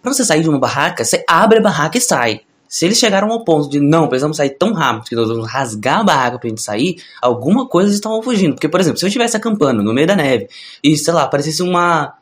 pra 0.04 0.12
você 0.12 0.24
sair 0.24 0.42
de 0.42 0.48
uma 0.48 0.58
barraca, 0.58 1.04
você 1.04 1.24
abre 1.26 1.58
a 1.58 1.62
barraca 1.62 1.98
e 1.98 2.00
sai. 2.00 2.42
Se 2.68 2.84
eles 2.84 2.98
chegaram 2.98 3.30
ao 3.30 3.44
ponto 3.44 3.68
de 3.68 3.80
não, 3.80 4.08
precisamos 4.08 4.36
sair 4.36 4.50
tão 4.50 4.72
rápido 4.72 5.04
que 5.04 5.14
nós 5.14 5.28
vamos 5.28 5.48
rasgar 5.48 6.00
a 6.00 6.04
barraca 6.04 6.38
pra 6.38 6.48
gente 6.48 6.60
sair, 6.60 6.96
alguma 7.22 7.66
coisa 7.66 7.88
eles 7.88 7.96
estavam 7.96 8.22
fugindo. 8.22 8.54
Porque, 8.54 8.68
por 8.68 8.80
exemplo, 8.80 8.98
se 8.98 9.04
eu 9.04 9.08
estivesse 9.08 9.36
acampando 9.36 9.82
no 9.82 9.94
meio 9.94 10.06
da 10.06 10.16
neve 10.16 10.48
e, 10.82 10.96
sei 10.96 11.14
lá, 11.14 11.22
aparecesse 11.22 11.62
uma. 11.62 12.14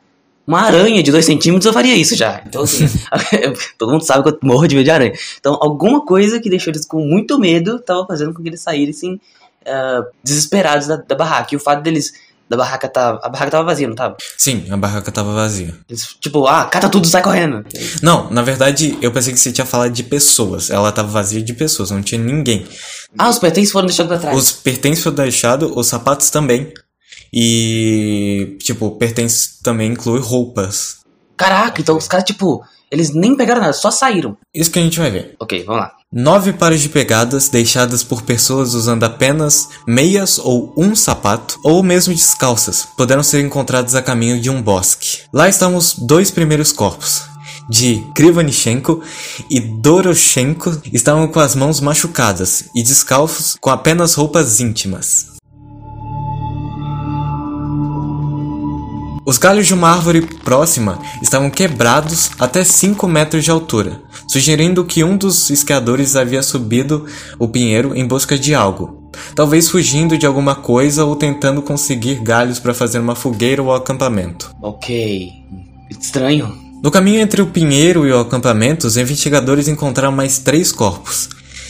Uma 0.45 0.59
aranha 0.63 1.01
de 1.01 1.09
2 1.09 1.23
centímetros, 1.23 1.65
eu 1.65 1.71
faria 1.71 1.95
isso 1.95 2.17
já. 2.17 2.43
Então, 2.45 2.63
assim, 2.63 2.85
todo 3.79 3.93
mundo 3.93 4.03
sabe 4.03 4.23
que 4.23 4.29
eu 4.29 4.39
morro 4.43 4.67
de 4.67 4.75
medo 4.75 4.83
de 4.83 4.91
aranha. 4.91 5.13
Então, 5.39 5.57
alguma 5.61 6.05
coisa 6.05 6.37
que 6.37 6.49
deixou 6.49 6.69
eles 6.73 6.85
com 6.85 6.99
muito 6.99 7.39
medo 7.39 7.79
tava 7.79 8.05
fazendo 8.05 8.33
com 8.33 8.43
que 8.43 8.49
eles 8.49 8.59
saíssem 8.59 9.21
ah, 9.65 10.01
desesperados 10.21 10.87
da, 10.87 10.97
da 10.97 11.15
barraca. 11.15 11.53
E 11.53 11.55
o 11.55 11.59
fato 11.61 11.81
deles. 11.81 12.13
Da 12.49 12.57
barraca 12.57 12.87
tá. 12.87 13.19
A 13.23 13.29
barraca 13.29 13.51
tava 13.51 13.63
vazia, 13.63 13.87
não 13.87 13.95
tava? 13.95 14.17
Sim, 14.37 14.65
a 14.69 14.77
barraca 14.77 15.09
estava 15.09 15.33
vazia. 15.33 15.73
Eles, 15.89 16.15
tipo, 16.19 16.45
ah, 16.45 16.65
cata 16.65 16.89
tudo, 16.89 17.07
sai 17.07 17.23
correndo. 17.23 17.65
Não, 18.01 18.29
na 18.29 18.41
verdade, 18.41 18.97
eu 19.01 19.11
pensei 19.11 19.33
que 19.33 19.39
você 19.39 19.51
tinha 19.51 19.65
falado 19.65 19.91
de 19.91 20.03
pessoas. 20.03 20.69
Ela 20.69 20.91
tava 20.91 21.07
vazia 21.07 21.41
de 21.41 21.53
pessoas, 21.53 21.89
não 21.89 22.01
tinha 22.01 22.21
ninguém. 22.21 22.67
Ah, 23.17 23.29
os 23.29 23.39
pertences 23.39 23.71
foram 23.71 23.87
deixados 23.87 24.09
pra 24.09 24.19
trás. 24.19 24.37
Os 24.37 24.51
pertences 24.51 25.03
foram 25.03 25.15
deixados, 25.15 25.71
os 25.73 25.87
sapatos 25.87 26.29
também. 26.29 26.71
E, 27.31 28.57
tipo, 28.59 28.91
pertences 28.91 29.59
também 29.63 29.91
inclui 29.91 30.19
roupas. 30.19 30.97
Caraca, 31.35 31.81
então 31.81 31.97
os 31.97 32.07
caras, 32.07 32.25
tipo, 32.25 32.63
eles 32.91 33.11
nem 33.13 33.35
pegaram 33.35 33.61
nada, 33.61 33.73
só 33.73 33.89
saíram. 33.89 34.37
Isso 34.53 34.69
que 34.69 34.77
a 34.77 34.81
gente 34.83 34.99
vai 34.99 35.09
ver. 35.09 35.35
Ok, 35.39 35.63
vamos 35.63 35.81
lá. 35.81 35.93
Nove 36.15 36.53
pares 36.53 36.79
de 36.79 36.89
pegadas 36.89 37.49
deixadas 37.49 38.03
por 38.03 38.21
pessoas 38.21 38.75
usando 38.75 39.03
apenas 39.03 39.69
meias 39.87 40.37
ou 40.37 40.71
um 40.77 40.95
sapato, 40.95 41.59
ou 41.63 41.81
mesmo 41.81 42.13
descalças, 42.13 42.87
puderam 42.95 43.23
ser 43.23 43.43
encontrados 43.43 43.95
a 43.95 44.01
caminho 44.01 44.39
de 44.39 44.47
um 44.47 44.61
bosque. 44.61 45.21
Lá 45.33 45.49
estão 45.49 45.75
os 45.75 45.95
dois 45.95 46.29
primeiros 46.29 46.71
corpos. 46.71 47.23
De 47.67 48.05
Krivanichenko 48.13 49.01
e 49.49 49.59
Doroshenko 49.59 50.79
estavam 50.91 51.27
com 51.27 51.39
as 51.39 51.55
mãos 51.55 51.79
machucadas 51.79 52.65
e 52.75 52.83
descalços 52.83 53.57
com 53.59 53.71
apenas 53.71 54.13
roupas 54.13 54.59
íntimas. 54.59 55.32
Os 59.25 59.37
galhos 59.37 59.67
de 59.67 59.73
uma 59.73 59.89
árvore 59.89 60.21
próxima 60.43 60.99
estavam 61.21 61.49
quebrados 61.49 62.31
até 62.37 62.61
5 62.61 63.07
metros 63.07 63.45
de 63.45 63.51
altura, 63.51 64.01
sugerindo 64.27 64.83
que 64.83 65.01
um 65.01 65.15
dos 65.15 65.49
esquiadores 65.49 66.17
havia 66.17 66.43
subido 66.43 67.05
o 67.39 67.47
pinheiro 67.47 67.95
em 67.95 68.05
busca 68.05 68.37
de 68.37 68.53
algo, 68.53 69.09
talvez 69.33 69.69
fugindo 69.69 70.17
de 70.17 70.25
alguma 70.25 70.55
coisa 70.55 71.05
ou 71.05 71.15
tentando 71.15 71.61
conseguir 71.61 72.15
galhos 72.15 72.59
para 72.59 72.73
fazer 72.73 72.99
uma 72.99 73.15
fogueira 73.15 73.63
ou 73.63 73.73
acampamento. 73.73 74.53
Ok. 74.61 75.31
Estranho. 75.89 76.61
No 76.83 76.91
caminho 76.91 77.21
entre 77.21 77.41
o 77.41 77.47
pinheiro 77.47 78.05
e 78.05 78.11
o 78.11 78.19
acampamento, 78.19 78.85
os 78.85 78.97
investigadores 78.97 79.69
encontraram 79.69 80.11
mais 80.11 80.39
três 80.39 80.69
corpos. 80.69 81.29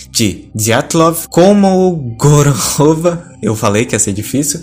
De 0.09 0.49
Dyatlov, 0.55 1.27
Komogorova, 1.29 3.31
eu 3.41 3.55
falei 3.55 3.85
que 3.85 3.93
ia 3.93 3.99
ser 3.99 4.13
difícil, 4.13 4.61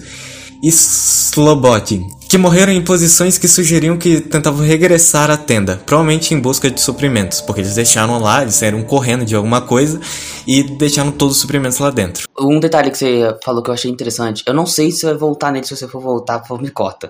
e 0.63 0.69
Slobodin, 0.69 2.07
que 2.29 2.37
morreram 2.39 2.73
em 2.73 2.83
posições 2.85 3.39
que 3.39 3.49
sugeriam 3.49 3.97
que 3.97 4.21
tentavam 4.21 4.65
regressar 4.65 5.31
à 5.31 5.37
tenda, 5.37 5.77
provavelmente 5.87 6.35
em 6.35 6.41
busca 6.41 6.71
de 6.71 6.81
suprimentos, 6.81 7.41
porque 7.41 7.61
eles 7.61 7.75
deixaram 7.75 8.19
lá, 8.19 8.43
eles 8.43 8.55
saíram 8.55 8.83
correndo 8.83 9.25
de 9.25 9.35
alguma 9.35 9.61
coisa 9.61 10.01
e 10.47 10.63
deixaram 10.63 11.11
todos 11.13 11.37
os 11.37 11.41
suprimentos 11.41 11.79
lá 11.79 11.91
dentro. 11.91 12.29
Um 12.39 12.61
detalhe 12.61 12.91
que 12.91 12.99
você 12.99 13.37
falou 13.45 13.63
que 13.63 13.71
eu 13.71 13.75
achei 13.75 13.91
interessante. 13.91 14.43
Eu 14.47 14.55
não 14.55 14.67
sei 14.67 14.91
se 14.91 15.05
vai 15.07 15.15
voltar 15.15 15.51
nele, 15.53 15.67
se 15.67 15.77
você 15.77 15.89
for 15.89 16.01
voltar, 16.01 16.39
por 16.41 16.49
favor, 16.49 16.63
me 16.63 16.71
corta. 16.71 17.09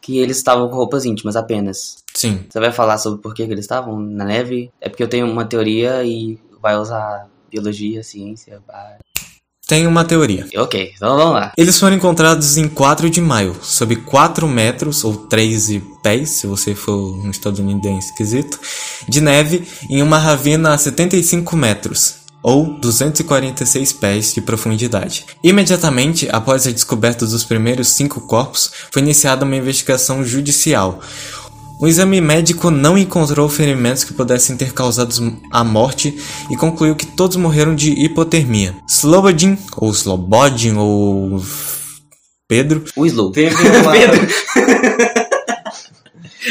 Que 0.00 0.18
eles 0.18 0.38
estavam 0.38 0.68
com 0.68 0.76
roupas 0.76 1.04
íntimas 1.04 1.36
apenas. 1.36 1.98
Sim, 2.14 2.40
Você 2.48 2.58
vai 2.58 2.72
falar 2.72 2.98
sobre 2.98 3.20
por 3.20 3.34
que, 3.34 3.46
que 3.46 3.52
eles 3.52 3.64
estavam 3.64 3.98
na 4.00 4.24
neve? 4.24 4.70
É 4.80 4.88
porque 4.88 5.02
eu 5.02 5.08
tenho 5.08 5.30
uma 5.30 5.44
teoria 5.44 6.02
e 6.04 6.38
vai 6.62 6.76
usar 6.76 7.26
biologia, 7.50 8.02
ciência. 8.02 8.60
vai- 8.66 8.96
tem 9.68 9.86
uma 9.86 10.02
teoria. 10.02 10.48
Ok, 10.56 10.94
então 10.96 11.14
vamos 11.14 11.34
lá. 11.34 11.52
Eles 11.54 11.78
foram 11.78 11.94
encontrados 11.94 12.56
em 12.56 12.66
4 12.66 13.10
de 13.10 13.20
maio, 13.20 13.54
sob 13.60 13.96
4 13.96 14.48
metros 14.48 15.04
ou 15.04 15.14
13 15.14 15.82
pés, 16.02 16.30
se 16.30 16.46
você 16.46 16.74
for 16.74 16.96
um 16.96 17.30
estadunidense 17.30 18.08
esquisito, 18.08 18.58
de 19.06 19.20
neve 19.20 19.68
em 19.90 20.02
uma 20.02 20.18
ravina 20.18 20.72
a 20.72 20.78
75 20.78 21.54
metros, 21.54 22.14
ou 22.42 22.78
246 22.78 23.92
pés 23.92 24.32
de 24.32 24.40
profundidade. 24.40 25.26
Imediatamente 25.44 26.26
após 26.32 26.66
a 26.66 26.70
descoberta 26.70 27.26
dos 27.26 27.44
primeiros 27.44 27.88
cinco 27.88 28.22
corpos, 28.22 28.70
foi 28.90 29.02
iniciada 29.02 29.44
uma 29.44 29.56
investigação 29.56 30.24
judicial. 30.24 31.00
O 31.80 31.86
exame 31.86 32.20
médico 32.20 32.70
não 32.70 32.98
encontrou 32.98 33.48
ferimentos 33.48 34.02
que 34.02 34.12
pudessem 34.12 34.56
ter 34.56 34.72
causado 34.72 35.14
a 35.52 35.62
morte 35.62 36.16
e 36.50 36.56
concluiu 36.56 36.96
que 36.96 37.06
todos 37.06 37.36
morreram 37.36 37.74
de 37.74 37.90
hipotermia. 37.92 38.74
Slobodin, 38.88 39.56
ou 39.76 39.90
Slobodin, 39.92 40.74
ou 40.76 41.40
Pedro, 42.48 42.84
O 42.96 43.06
Slow. 43.06 43.30
teve 43.30 43.54
uma, 43.78 43.92
Pedro. 43.92 44.26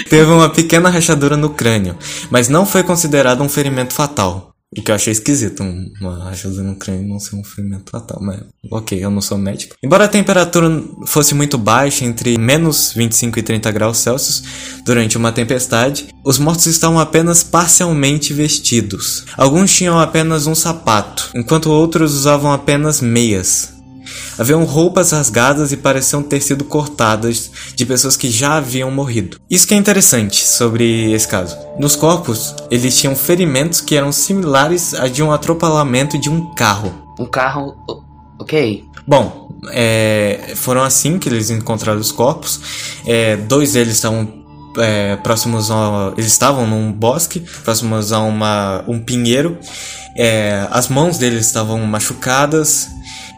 teve 0.10 0.32
uma 0.32 0.50
pequena 0.50 0.90
rachadura 0.90 1.36
no 1.36 1.50
crânio, 1.50 1.98
mas 2.30 2.48
não 2.48 2.66
foi 2.66 2.84
considerado 2.84 3.42
um 3.44 3.50
ferimento 3.50 3.94
fatal. 3.94 4.52
Que 4.84 4.92
eu 4.92 4.96
achei 4.96 5.12
esquisito, 5.12 5.64
um- 5.64 5.92
uma 6.00 6.24
rachadura 6.26 6.64
no 6.64 6.76
crânio 6.76 7.08
não 7.08 7.20
ser 7.20 7.36
um 7.36 7.44
ferimento 7.44 7.92
fatal, 7.92 8.20
mas 8.22 8.40
ok, 8.72 9.04
eu 9.04 9.10
não 9.10 9.22
sou 9.22 9.38
médico. 9.38 9.76
Embora 9.84 10.06
a 10.06 10.08
temperatura 10.08 10.84
fosse 11.06 11.34
muito 11.34 11.58
baixa, 11.58 12.06
entre 12.06 12.38
menos 12.38 12.94
25 12.94 13.40
e 13.40 13.44
30 13.44 13.72
graus 13.72 13.98
Celsius, 13.98 14.44
durante 14.86 15.18
uma 15.18 15.32
tempestade, 15.32 16.08
os 16.24 16.38
mortos 16.38 16.68
estavam 16.68 17.00
apenas 17.00 17.44
parcialmente 17.44 18.34
vestidos. 18.34 19.26
Alguns 19.36 19.74
tinham 19.76 20.00
apenas 20.00 20.48
um 20.48 20.56
sapato, 20.56 21.30
enquanto 21.36 21.72
outros 21.72 22.14
usavam 22.14 22.52
apenas 22.52 23.02
meias. 23.02 23.77
Haviam 24.38 24.64
roupas 24.64 25.12
rasgadas 25.12 25.72
e 25.72 25.78
pareciam 25.78 26.22
ter 26.22 26.42
sido 26.42 26.64
cortadas 26.64 27.52
de 27.76 27.86
pessoas 27.86 28.16
que 28.16 28.30
já 28.30 28.58
haviam 28.58 28.92
morrido. 28.92 29.40
Isso 29.50 29.68
que 29.68 29.74
é 29.74 29.78
interessante 29.78 30.46
sobre 30.46 31.12
esse 31.12 31.28
caso. 31.28 31.58
Nos 31.80 31.96
corpos, 31.96 32.56
eles 32.70 32.98
tinham 32.98 33.16
ferimentos 33.16 33.82
que 33.82 33.96
eram 33.96 34.12
similares 34.12 34.94
a 34.94 35.08
de 35.08 35.24
um 35.24 35.32
atropelamento 35.32 36.18
de 36.20 36.30
um 36.30 36.54
carro. 36.54 36.94
Um 37.20 37.26
carro. 37.26 37.76
Ok. 38.40 38.86
Bom, 39.08 39.50
é, 39.72 40.54
foram 40.56 40.84
assim 40.84 41.18
que 41.18 41.30
eles 41.30 41.50
encontraram 41.50 42.00
os 42.00 42.12
corpos. 42.12 42.60
É, 43.06 43.36
dois 43.38 43.74
deles 43.74 43.96
estavam 43.96 44.46
é, 44.78 45.16
próximos 45.18 45.72
a. 45.72 46.14
Eles 46.18 46.32
estavam 46.32 46.68
num 46.68 46.92
bosque, 46.92 47.40
próximos 47.64 48.12
a 48.12 48.20
uma, 48.20 48.84
um 48.88 49.00
pinheiro. 49.00 49.58
É, 50.16 50.68
as 50.72 50.88
mãos 50.88 51.18
deles 51.18 51.46
estavam 51.46 51.80
machucadas. 51.86 52.88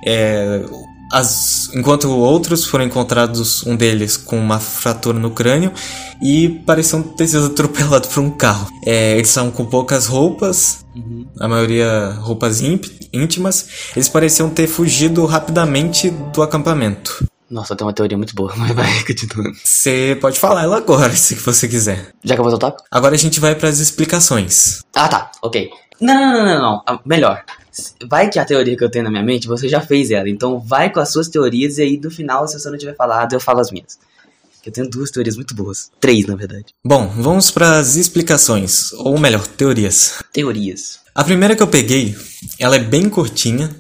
É, 0.06 0.64
as, 1.12 1.70
enquanto 1.74 2.10
outros 2.10 2.66
foram 2.66 2.86
encontrados, 2.86 3.66
um 3.66 3.76
deles 3.76 4.16
com 4.16 4.38
uma 4.38 4.60
fratura 4.60 5.18
no 5.18 5.32
crânio 5.32 5.72
e 6.22 6.50
pareciam 6.66 7.02
ter 7.02 7.28
sido 7.28 7.48
atropelados 7.48 8.10
por 8.10 8.22
um 8.22 8.30
carro. 8.30 8.68
É, 8.86 9.14
eles 9.14 9.30
estavam 9.30 9.52
com 9.52 9.66
poucas 9.66 10.06
roupas, 10.06 10.86
a 11.40 11.48
maioria 11.48 12.16
roupas 12.20 12.62
íntimas. 12.62 13.92
Eles 13.96 14.10
pareciam 14.10 14.50
ter 14.50 14.68
fugido 14.68 15.26
rapidamente 15.26 16.10
do 16.10 16.42
acampamento. 16.42 17.26
Nossa, 17.50 17.76
tem 17.76 17.86
uma 17.86 17.94
teoria 17.94 18.18
muito 18.18 18.36
boa, 18.36 18.54
mas 18.58 18.72
vai, 18.76 19.04
continuando. 19.04 19.58
Você 19.64 20.18
pode 20.22 20.40
falar 20.40 20.64
ela 20.64 20.78
agora, 20.78 21.14
se 21.16 21.36
você 21.36 21.68
quiser. 21.68 22.14
Já 22.24 22.36
acabou 22.36 22.54
o 22.54 22.58
tópico? 22.58 22.84
Agora 22.92 23.16
a 23.16 23.18
gente 23.18 23.40
vai 23.40 23.56
para 23.56 23.70
as 23.70 23.80
explicações. 23.80 24.84
Ah, 24.96 25.08
tá, 25.08 25.32
ok. 25.42 25.70
Não, 26.00 26.14
não, 26.14 26.32
não, 26.32 26.46
não, 26.46 26.62
não. 26.62 26.84
Ah, 26.86 27.00
Melhor. 27.06 27.44
Vai 28.08 28.30
que 28.30 28.40
a 28.40 28.46
teoria 28.46 28.76
que 28.76 28.84
eu 28.84 28.90
tenho 28.90 29.06
na 29.06 29.12
minha 29.12 29.24
mente, 29.24 29.48
você 29.48 29.68
já 29.68 29.82
fez 29.82 30.12
ela. 30.12 30.30
Então 30.30 30.60
vai 30.60 30.92
com 30.92 31.00
as 31.00 31.12
suas 31.12 31.28
teorias 31.28 31.78
e 31.78 31.84
aí 31.84 31.98
do 31.98 32.10
final, 32.10 32.48
se 32.48 32.60
você 32.60 32.70
não 32.70 32.78
tiver 32.78 32.96
falado, 32.96 33.34
eu 33.34 33.40
falo 33.40 33.60
as 33.60 33.72
minhas. 33.72 34.00
Eu 34.66 34.72
tenho 34.72 34.90
duas 34.90 35.10
teorias 35.10 35.36
muito 35.36 35.56
boas. 35.56 35.90
Três, 36.00 36.26
na 36.26 36.36
verdade. 36.36 36.66
Bom, 36.84 37.08
vamos 37.08 37.50
para 37.50 37.78
as 37.78 37.96
explicações, 37.96 38.92
ou 38.94 39.18
melhor, 39.18 39.48
teorias. 39.48 40.22
Teorias. 40.34 41.00
A 41.16 41.24
primeira 41.24 41.56
que 41.56 41.64
eu 41.64 41.68
peguei, 41.68 42.16
ela 42.60 42.76
é 42.76 42.80
bem 42.80 43.10
curtinha, 43.10 43.74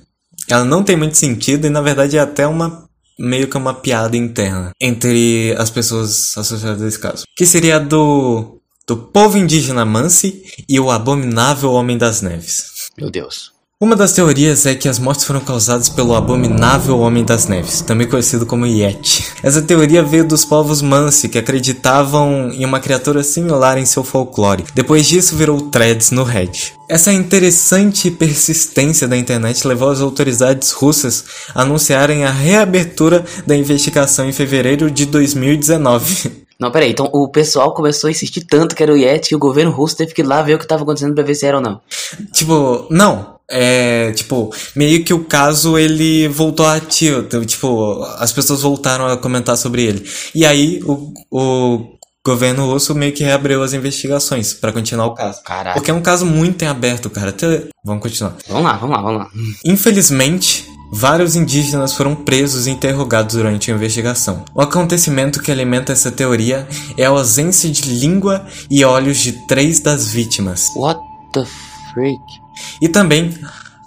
ela 0.48 0.63
não 0.63 0.84
tem 0.84 0.96
muito 0.96 1.17
sentido 1.17 1.67
e 1.67 1.69
na 1.69 1.81
verdade 1.81 2.17
é 2.17 2.19
até 2.19 2.48
uma 2.48 2.88
meio 3.19 3.50
que 3.50 3.58
uma 3.58 3.74
piada 3.74 4.15
interna 4.15 4.72
entre 4.79 5.53
as 5.58 5.69
pessoas 5.69 6.38
associadas 6.38 6.81
a 6.81 6.88
esse 6.88 7.00
caso. 7.00 7.24
Que 7.36 7.46
seria 7.46 7.75
a 7.75 7.79
do 7.79 8.60
do 8.88 8.98
povo 8.98 9.38
indígena 9.38 9.86
Mansi 9.86 10.43
e 10.67 10.79
o 10.79 10.89
abominável 10.89 11.72
Homem 11.74 11.98
das 11.98 12.24
Neves. 12.24 12.89
Meu 12.98 13.12
Deus. 13.12 13.53
Uma 13.81 13.95
das 13.95 14.12
teorias 14.12 14.65
é 14.65 14.75
que 14.75 14.89
as 14.89 15.00
mortes 15.00 15.24
foram 15.24 15.39
causadas 15.39 15.88
pelo 15.88 16.13
abominável 16.13 17.00
Homem 17.00 17.24
das 17.24 17.48
Neves, 17.48 17.79
também 17.79 18.05
conhecido 18.05 18.45
como 18.45 18.67
Yeti. 18.67 19.31
Essa 19.41 19.62
teoria 19.62 20.03
veio 20.03 20.27
dos 20.27 20.43
povos 20.43 20.81
Mansi, 20.81 21.29
que 21.29 21.38
acreditavam 21.38 22.51
em 22.51 22.65
uma 22.65 22.81
criatura 22.81 23.24
similar 23.24 23.77
em 23.77 23.86
seu 23.86 24.03
folclore. 24.03 24.65
Depois 24.75 25.07
disso, 25.07 25.33
virou 25.38 25.69
threads 25.69 26.12
no 26.12 26.24
Reddit. 26.24 26.74
Essa 26.89 27.13
interessante 27.13 28.12
persistência 28.12 29.07
da 29.07 29.15
internet 29.15 29.65
levou 29.65 29.89
as 29.89 30.01
autoridades 30.01 30.71
russas 30.71 31.24
a 31.55 31.62
anunciarem 31.62 32.25
a 32.25 32.31
reabertura 32.31 33.24
da 33.48 33.55
investigação 33.55 34.27
em 34.27 34.33
fevereiro 34.33 34.91
de 34.91 35.05
2019. 35.05 36.50
Não, 36.59 36.69
peraí. 36.69 36.91
Então 36.91 37.09
o 37.13 37.29
pessoal 37.29 37.74
começou 37.74 38.09
a 38.09 38.12
insistir 38.12 38.41
tanto 38.41 38.75
que 38.75 38.83
era 38.83 38.91
o 38.91 38.98
Yeti 38.98 39.29
que 39.29 39.36
o 39.38 39.39
governo 39.39 39.71
russo 39.71 39.95
teve 39.95 40.13
que 40.13 40.21
ir 40.21 40.25
lá 40.25 40.41
ver 40.41 40.55
o 40.55 40.59
que 40.59 40.67
tava 40.67 40.83
acontecendo 40.83 41.15
pra 41.15 41.24
ver 41.24 41.33
se 41.33 41.45
era 41.45 41.55
ou 41.55 41.63
não. 41.63 41.79
Tipo, 42.33 42.86
não. 42.89 43.38
É, 43.51 44.12
tipo, 44.12 44.53
meio 44.75 45.03
que 45.03 45.13
o 45.13 45.24
caso 45.24 45.77
ele 45.77 46.27
voltou 46.27 46.65
ativo. 46.65 47.24
Tipo, 47.46 48.03
as 48.18 48.32
pessoas 48.32 48.62
voltaram 48.62 49.08
a 49.08 49.18
comentar 49.18 49.58
sobre 49.58 49.84
ele. 49.84 50.08
E 50.36 50.46
aí 50.46 50.79
o, 50.84 51.12
o 51.32 52.00
governo 52.25 52.72
russo 52.72 52.94
meio 52.94 53.13
que 53.13 53.24
reabriu 53.24 53.63
as 53.63 53.74
investigações 53.74 54.53
pra 54.53 54.72
continuar 54.72 55.08
o 55.08 55.15
caso. 55.15 55.41
Caraca. 55.44 55.74
Porque 55.74 55.89
é 55.89 55.94
um 55.94 56.01
caso 56.01 56.25
muito 56.25 56.63
em 56.63 56.68
aberto, 56.68 57.10
cara. 57.10 57.29
Até... 57.29 57.68
Vamos 57.84 58.03
continuar. 58.03 58.36
Vamos 58.48 58.63
lá, 58.63 58.74
vamos 58.74 58.96
lá, 58.96 59.01
vamos 59.01 59.20
lá. 59.20 59.29
Infelizmente, 59.65 60.65
vários 60.91 61.36
indígenas 61.36 61.94
foram 61.94 62.15
presos 62.15 62.68
e 62.68 62.72
interrogados 62.72 63.36
durante 63.36 63.72
a 63.72 63.75
investigação. 63.75 64.46
O 64.53 64.62
acontecimento 64.62 65.41
que 65.41 65.51
alimenta 65.51 65.91
essa 65.91 66.12
teoria 66.12 66.68
é 66.98 67.06
a 67.06 67.10
ausência 67.10 67.70
de 67.70 67.89
língua 67.89 68.46
e 68.70 68.86
olhos 68.86 69.18
de 69.18 69.48
três 69.48 69.79
das 69.79 70.10
vítimas. 70.10 70.68
What 70.75 71.00
the 71.34 71.46
freak? 71.93 72.19
E 72.81 72.88
também, 72.89 73.34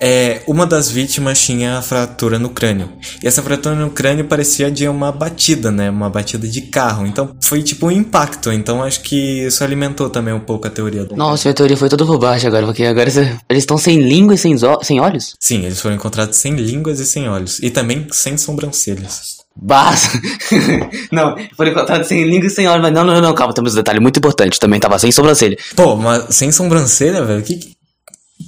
é, 0.00 0.42
uma 0.46 0.66
das 0.66 0.90
vítimas 0.90 1.40
tinha 1.40 1.78
a 1.78 1.82
fratura 1.82 2.38
no 2.38 2.50
crânio. 2.50 2.90
E 3.22 3.26
essa 3.26 3.42
fratura 3.42 3.74
no 3.74 3.90
crânio 3.90 4.24
parecia 4.24 4.70
de 4.70 4.88
uma 4.88 5.12
batida, 5.12 5.70
né? 5.70 5.90
Uma 5.90 6.10
batida 6.10 6.48
de 6.48 6.62
carro. 6.62 7.06
Então 7.06 7.36
foi 7.42 7.62
tipo 7.62 7.86
um 7.86 7.90
impacto. 7.90 8.50
Então 8.50 8.82
acho 8.82 9.00
que 9.02 9.46
isso 9.46 9.62
alimentou 9.62 10.10
também 10.10 10.34
um 10.34 10.40
pouco 10.40 10.66
a 10.66 10.70
teoria 10.70 11.04
do. 11.04 11.14
Nossa, 11.14 11.48
minha 11.48 11.54
teoria 11.54 11.76
foi 11.76 11.88
toda 11.88 12.04
por 12.04 12.18
baixo 12.18 12.46
agora, 12.46 12.66
porque 12.66 12.84
agora 12.84 13.08
eles 13.48 13.62
estão 13.62 13.78
sem 13.78 14.00
língua 14.00 14.34
e 14.34 14.38
sem, 14.38 14.56
sem 14.82 15.00
olhos? 15.00 15.34
Sim, 15.38 15.64
eles 15.64 15.80
foram 15.80 15.96
encontrados 15.96 16.36
sem 16.36 16.54
línguas 16.56 16.98
e 16.98 17.06
sem 17.06 17.28
olhos. 17.28 17.60
E 17.62 17.70
também 17.70 18.06
sem 18.10 18.36
sobrancelhas. 18.36 19.42
Basta! 19.54 20.18
não, 21.12 21.36
foram 21.56 21.70
encontrados 21.72 22.08
sem 22.08 22.24
língua 22.24 22.46
e 22.46 22.50
sem 22.50 22.66
olhos, 22.66 22.82
mas 22.82 22.92
não, 22.92 23.04
não, 23.04 23.20
não, 23.20 23.34
calma, 23.34 23.52
temos 23.52 23.74
um 23.74 23.76
detalhe 23.76 24.00
muito 24.00 24.16
importante, 24.16 24.58
também 24.58 24.80
tava 24.80 24.98
sem 24.98 25.12
sobrancelha. 25.12 25.58
Pô, 25.76 25.94
mas 25.94 26.34
sem 26.34 26.50
sobrancelha, 26.50 27.22
velho? 27.24 27.42
Que. 27.42 27.56
que- 27.56 27.81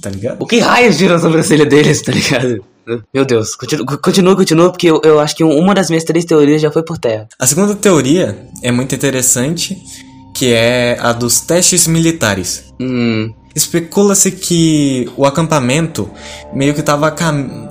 Tá 0.05 0.11
ligado? 0.11 0.37
O 0.39 0.45
que 0.45 0.59
raios 0.59 0.97
tirou 0.97 1.17
a 1.17 1.19
sobrancelha 1.19 1.65
deles, 1.65 1.99
tá 2.03 2.11
ligado? 2.11 2.63
Meu 3.11 3.25
Deus, 3.25 3.55
continua, 3.55 3.97
continua, 3.97 4.35
continua, 4.35 4.69
porque 4.69 4.85
eu, 4.91 5.01
eu 5.03 5.19
acho 5.19 5.35
que 5.35 5.43
uma 5.43 5.73
das 5.73 5.89
minhas 5.89 6.03
três 6.03 6.23
teorias 6.25 6.61
já 6.61 6.69
foi 6.71 6.83
por 6.83 6.99
terra. 6.99 7.27
A 7.39 7.47
segunda 7.47 7.73
teoria 7.73 8.37
é 8.61 8.71
muito 8.71 8.93
interessante, 8.93 9.75
que 10.35 10.53
é 10.53 10.95
a 11.01 11.11
dos 11.11 11.41
testes 11.41 11.87
militares. 11.87 12.65
Hum, 12.79 13.33
Especula-se 13.55 14.29
que 14.31 15.09
o 15.17 15.25
acampamento 15.25 16.07
meio 16.53 16.73
que 16.75 16.81
estava 16.81 17.09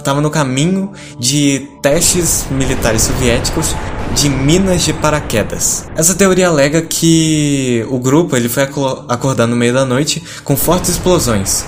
tava 0.02 0.20
no 0.20 0.30
caminho 0.30 0.90
de 1.20 1.68
testes 1.82 2.46
militares 2.50 3.02
soviéticos 3.02 3.76
de 4.16 4.28
minas 4.28 4.82
de 4.82 4.92
paraquedas. 4.94 5.86
Essa 5.94 6.14
teoria 6.14 6.48
alega 6.48 6.80
que 6.82 7.86
o 7.90 7.98
grupo 8.00 8.34
ele 8.34 8.48
foi 8.48 8.62
aco- 8.64 9.04
acordar 9.08 9.46
no 9.46 9.54
meio 9.54 9.74
da 9.74 9.84
noite 9.84 10.22
com 10.42 10.56
fortes 10.56 10.90
explosões. 10.90 11.64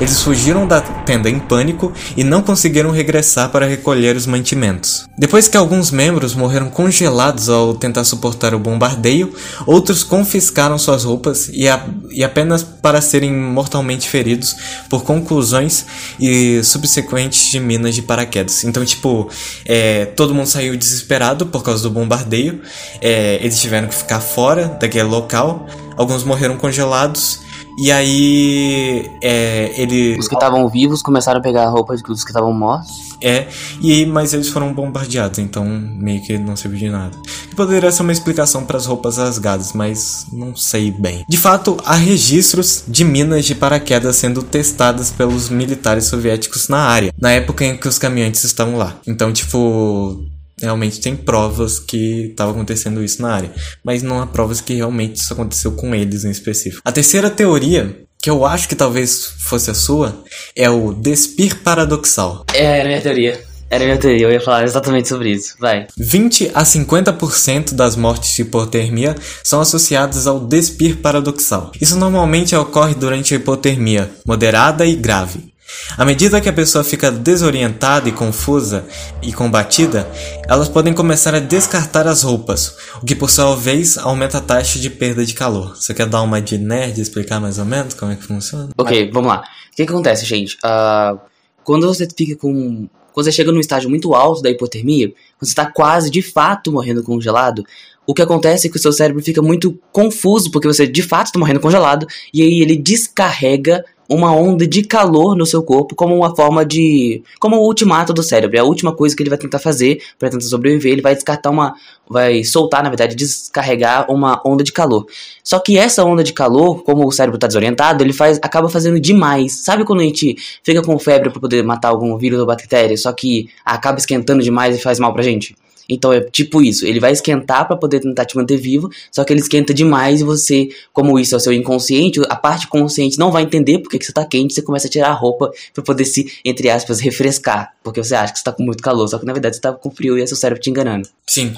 Eles 0.00 0.22
fugiram 0.22 0.66
da 0.66 0.80
tenda 0.80 1.28
em 1.28 1.38
pânico 1.38 1.92
e 2.16 2.24
não 2.24 2.40
conseguiram 2.40 2.90
regressar 2.90 3.50
para 3.50 3.66
recolher 3.66 4.16
os 4.16 4.24
mantimentos. 4.26 5.04
Depois 5.18 5.46
que 5.46 5.58
alguns 5.58 5.90
membros 5.90 6.34
morreram 6.34 6.70
congelados 6.70 7.50
ao 7.50 7.74
tentar 7.74 8.04
suportar 8.04 8.54
o 8.54 8.58
bombardeio, 8.58 9.34
outros 9.66 10.02
confiscaram 10.02 10.78
suas 10.78 11.04
roupas 11.04 11.50
e, 11.52 11.68
a- 11.68 11.84
e 12.10 12.24
apenas 12.24 12.62
para 12.62 13.02
serem 13.02 13.30
mortalmente 13.30 14.08
feridos 14.08 14.56
por 14.88 15.02
conclusões 15.04 15.84
e 16.18 16.62
subsequentes 16.64 17.50
de 17.50 17.60
minas 17.60 17.94
de 17.94 18.00
paraquedas. 18.00 18.64
Então, 18.64 18.82
tipo, 18.86 19.28
é, 19.66 20.06
todo 20.06 20.34
mundo 20.34 20.46
saiu 20.46 20.74
desesperado 20.78 21.44
por 21.44 21.62
causa 21.62 21.82
do 21.82 21.90
bombardeio. 21.90 22.62
é, 23.02 23.38
eles 23.42 23.60
tiveram 23.60 23.86
que 23.88 23.94
ficar 23.94 24.20
fora 24.20 24.78
daquele 24.80 25.04
local. 25.04 25.66
Alguns 25.96 26.24
morreram 26.24 26.56
congelados 26.56 27.40
E 27.78 27.90
aí, 27.90 29.10
é, 29.22 29.72
ele. 29.76 30.18
Os 30.18 30.28
que 30.28 30.34
estavam 30.34 30.68
vivos 30.68 31.02
começaram 31.02 31.40
a 31.40 31.42
pegar 31.42 31.64
a 31.64 31.70
roupa 31.70 31.96
dos 31.96 32.24
que 32.24 32.30
estavam 32.30 32.52
mortos. 32.52 33.10
É, 33.22 33.48
e 33.82 34.06
mas 34.06 34.32
eles 34.32 34.48
foram 34.48 34.72
bombardeados, 34.72 35.38
então 35.38 35.64
meio 35.64 36.22
que 36.22 36.38
não 36.38 36.56
serviu 36.56 36.78
de 36.78 36.88
nada. 36.88 37.16
Poderia 37.54 37.92
ser 37.92 38.02
uma 38.02 38.12
explicação 38.12 38.64
para 38.64 38.78
as 38.78 38.86
roupas 38.86 39.18
rasgadas, 39.18 39.72
mas 39.74 40.26
não 40.32 40.56
sei 40.56 40.90
bem. 40.90 41.24
De 41.28 41.36
fato, 41.36 41.76
há 41.84 41.94
registros 41.94 42.84
de 42.88 43.04
minas 43.04 43.44
de 43.44 43.54
paraquedas 43.54 44.16
sendo 44.16 44.42
testadas 44.42 45.10
pelos 45.10 45.50
militares 45.50 46.04
soviéticos 46.04 46.68
na 46.68 46.78
área, 46.78 47.12
na 47.20 47.32
época 47.32 47.64
em 47.64 47.76
que 47.76 47.88
os 47.88 47.98
caminhantes 47.98 48.42
estavam 48.44 48.76
lá. 48.76 48.96
Então, 49.06 49.32
tipo, 49.32 50.24
realmente 50.60 51.00
tem 51.00 51.16
provas 51.16 51.78
que 51.78 52.30
estava 52.30 52.50
acontecendo 52.50 53.02
isso 53.02 53.22
na 53.22 53.32
área, 53.32 53.52
mas 53.84 54.02
não 54.02 54.20
há 54.20 54.26
provas 54.26 54.60
que 54.60 54.74
realmente 54.74 55.16
isso 55.16 55.32
aconteceu 55.32 55.72
com 55.72 55.94
eles 55.94 56.24
em 56.24 56.30
específico. 56.30 56.82
A 56.84 56.92
terceira 56.92 57.30
teoria, 57.30 57.96
que 58.22 58.30
eu 58.30 58.44
acho 58.44 58.68
que 58.68 58.74
talvez 58.74 59.26
fosse 59.38 59.70
a 59.70 59.74
sua, 59.74 60.22
é 60.54 60.68
o 60.68 60.92
despir 60.92 61.62
paradoxal. 61.62 62.44
É, 62.52 62.78
era 62.78 62.84
a 62.84 62.88
minha 62.88 63.00
teoria. 63.00 63.50
Era 63.70 63.84
a 63.84 63.86
minha 63.86 63.98
teoria, 63.98 64.26
eu 64.26 64.32
ia 64.32 64.40
falar 64.40 64.64
exatamente 64.64 65.08
sobre 65.08 65.30
isso. 65.30 65.54
Vai. 65.60 65.86
20 65.96 66.50
a 66.52 66.64
50% 66.64 67.72
das 67.72 67.94
mortes 67.94 68.34
de 68.34 68.42
hipotermia 68.42 69.14
são 69.44 69.60
associadas 69.60 70.26
ao 70.26 70.40
despir 70.40 70.96
paradoxal. 70.96 71.70
Isso 71.80 71.96
normalmente 71.96 72.54
ocorre 72.56 72.94
durante 72.94 73.32
a 73.32 73.36
hipotermia 73.36 74.10
moderada 74.26 74.84
e 74.84 74.96
grave. 74.96 75.49
À 75.96 76.04
medida 76.04 76.40
que 76.40 76.48
a 76.48 76.52
pessoa 76.52 76.84
fica 76.84 77.10
desorientada 77.10 78.08
e 78.08 78.12
confusa 78.12 78.84
e 79.22 79.32
combatida, 79.32 80.08
elas 80.48 80.68
podem 80.68 80.94
começar 80.94 81.34
a 81.34 81.40
descartar 81.40 82.06
as 82.06 82.22
roupas, 82.22 82.76
o 83.02 83.06
que 83.06 83.14
por 83.14 83.30
sua 83.30 83.54
vez 83.56 83.98
aumenta 83.98 84.38
a 84.38 84.40
taxa 84.40 84.78
de 84.78 84.88
perda 84.88 85.24
de 85.24 85.34
calor. 85.34 85.76
Você 85.76 85.92
quer 85.92 86.06
dar 86.06 86.22
uma 86.22 86.40
de 86.40 86.58
nerd 86.58 86.98
e 86.98 87.02
explicar 87.02 87.40
mais 87.40 87.58
ou 87.58 87.64
menos 87.64 87.94
como 87.94 88.12
é 88.12 88.16
que 88.16 88.24
funciona? 88.24 88.68
Ok, 88.76 89.10
vamos 89.12 89.28
lá. 89.28 89.40
O 89.72 89.76
que, 89.76 89.84
que 89.84 89.92
acontece, 89.92 90.24
gente? 90.24 90.56
Uh, 90.56 91.18
quando 91.64 91.86
você 91.86 92.08
fica 92.16 92.36
com. 92.36 92.88
Quando 93.12 93.24
você 93.24 93.32
chega 93.32 93.50
num 93.50 93.58
estágio 93.58 93.90
muito 93.90 94.14
alto 94.14 94.40
da 94.40 94.50
hipotermia, 94.50 95.08
quando 95.08 95.16
você 95.40 95.50
está 95.50 95.66
quase 95.66 96.10
de 96.10 96.22
fato 96.22 96.70
morrendo 96.70 97.02
congelado, 97.02 97.64
o 98.06 98.14
que 98.14 98.22
acontece 98.22 98.66
é 98.66 98.70
que 98.70 98.76
o 98.76 98.80
seu 98.80 98.92
cérebro 98.92 99.22
fica 99.22 99.40
muito 99.40 99.78
confuso, 99.92 100.50
porque 100.50 100.66
você 100.66 100.86
de 100.86 101.02
fato 101.02 101.26
está 101.26 101.38
morrendo 101.38 101.60
congelado, 101.60 102.06
e 102.32 102.42
aí 102.42 102.60
ele 102.60 102.76
descarrega 102.76 103.84
uma 104.10 104.34
onda 104.34 104.66
de 104.66 104.82
calor 104.82 105.36
no 105.36 105.46
seu 105.46 105.62
corpo 105.62 105.94
como 105.94 106.16
uma 106.16 106.34
forma 106.34 106.64
de. 106.64 107.22
como 107.38 107.56
o 107.56 107.64
ultimato 107.64 108.12
do 108.12 108.24
cérebro. 108.24 108.56
É 108.56 108.60
a 108.60 108.64
última 108.64 108.92
coisa 108.92 109.14
que 109.14 109.22
ele 109.22 109.30
vai 109.30 109.38
tentar 109.38 109.60
fazer 109.60 110.02
para 110.18 110.28
tentar 110.28 110.44
sobreviver. 110.46 110.92
Ele 110.92 111.00
vai 111.00 111.14
descartar 111.14 111.48
uma. 111.48 111.76
vai 112.08 112.42
soltar, 112.42 112.82
na 112.82 112.88
verdade, 112.88 113.14
descarregar 113.14 114.10
uma 114.10 114.42
onda 114.44 114.64
de 114.64 114.72
calor. 114.72 115.06
Só 115.44 115.60
que 115.60 115.78
essa 115.78 116.04
onda 116.04 116.24
de 116.24 116.32
calor, 116.32 116.82
como 116.82 117.06
o 117.06 117.12
cérebro 117.12 117.36
está 117.36 117.46
desorientado, 117.46 118.02
ele 118.02 118.12
faz, 118.12 118.40
acaba 118.42 118.68
fazendo 118.68 118.98
demais. 118.98 119.64
Sabe 119.64 119.84
quando 119.84 120.00
a 120.00 120.04
gente 120.04 120.36
fica 120.64 120.82
com 120.82 120.98
febre 120.98 121.30
para 121.30 121.40
poder 121.40 121.62
matar 121.62 121.90
algum 121.90 122.18
vírus 122.18 122.40
ou 122.40 122.46
bactéria, 122.46 122.96
só 122.96 123.12
que 123.12 123.48
acaba 123.64 123.98
esquentando 123.98 124.42
demais 124.42 124.76
e 124.76 124.80
faz 124.80 124.98
mal 124.98 125.12
pra 125.12 125.22
gente? 125.22 125.54
Então 125.90 126.12
é 126.12 126.20
tipo 126.20 126.62
isso, 126.62 126.86
ele 126.86 127.00
vai 127.00 127.12
esquentar 127.12 127.66
para 127.66 127.76
poder 127.76 128.00
tentar 128.00 128.24
te 128.24 128.36
manter 128.36 128.56
vivo, 128.56 128.88
só 129.10 129.24
que 129.24 129.32
ele 129.32 129.40
esquenta 129.40 129.74
demais 129.74 130.20
e 130.20 130.24
você, 130.24 130.68
como 130.92 131.18
isso 131.18 131.34
é 131.34 131.38
o 131.38 131.40
seu 131.40 131.52
inconsciente, 131.52 132.20
a 132.28 132.36
parte 132.36 132.68
consciente 132.68 133.18
não 133.18 133.32
vai 133.32 133.42
entender 133.42 133.80
porque 133.80 133.98
que 133.98 134.04
você 134.04 134.12
tá 134.12 134.24
quente, 134.24 134.54
você 134.54 134.62
começa 134.62 134.86
a 134.86 134.90
tirar 134.90 135.08
a 135.08 135.14
roupa 135.14 135.50
para 135.74 135.82
poder 135.82 136.04
se, 136.04 136.32
entre 136.44 136.70
aspas, 136.70 137.00
refrescar, 137.00 137.74
porque 137.82 138.02
você 138.02 138.14
acha 138.14 138.32
que 138.32 138.38
você 138.38 138.44
tá 138.44 138.52
com 138.52 138.62
muito 138.62 138.82
calor, 138.82 139.08
só 139.08 139.18
que 139.18 139.26
na 139.26 139.32
verdade 139.32 139.56
você 139.56 139.62
tá 139.62 139.72
com 139.72 139.90
frio 139.90 140.16
e 140.16 140.22
é 140.22 140.26
seu 140.26 140.36
cérebro 140.36 140.62
te 140.62 140.70
enganando. 140.70 141.08
Sim. 141.26 141.52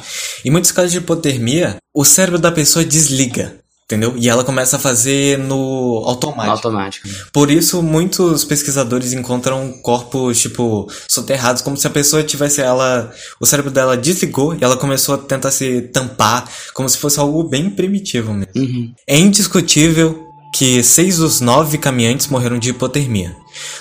Em 0.45 0.51
muitos 0.51 0.73
casos 0.73 0.93
de 0.93 0.99
hipotermia, 0.99 1.77
o 1.95 2.05
cérebro 2.05 2.39
da 2.39 2.51
pessoa 2.51 2.85
desliga 2.85 3.62
entendeu? 3.93 4.15
E 4.17 4.29
ela 4.29 4.45
começa 4.45 4.77
a 4.77 4.79
fazer 4.79 5.39
no 5.39 6.03
automático. 6.07 6.69
Automático. 6.69 7.09
Por 7.33 7.51
isso, 7.51 7.83
muitos 7.83 8.45
pesquisadores 8.45 9.13
encontram 9.13 9.73
corpos, 9.83 10.41
tipo, 10.41 10.91
soterrados, 11.09 11.63
como 11.63 11.77
se 11.77 11.87
a 11.87 11.91
pessoa 11.91 12.23
tivesse 12.23 12.61
ela. 12.61 13.13
O 13.41 13.47
cérebro 13.47 13.71
dela 13.71 13.97
desligou 13.97 14.55
e 14.55 14.63
ela 14.63 14.77
começou 14.77 15.15
a 15.15 15.19
tentar 15.19 15.51
se 15.51 15.83
tampar, 15.83 16.49
como 16.75 16.89
se 16.89 16.99
fosse 16.99 17.21
algo 17.21 17.45
bem 17.45 17.71
primitivo 17.71 18.33
mesmo. 18.33 18.53
Uhum. 18.57 18.93
É 19.07 19.19
indiscutível 19.19 20.29
que 20.53 20.83
seis 20.83 21.17
dos 21.17 21.41
nove 21.41 21.79
caminhantes 21.79 22.29
morreram 22.29 22.59
de 22.59 22.71
hipotermia. 22.71 23.35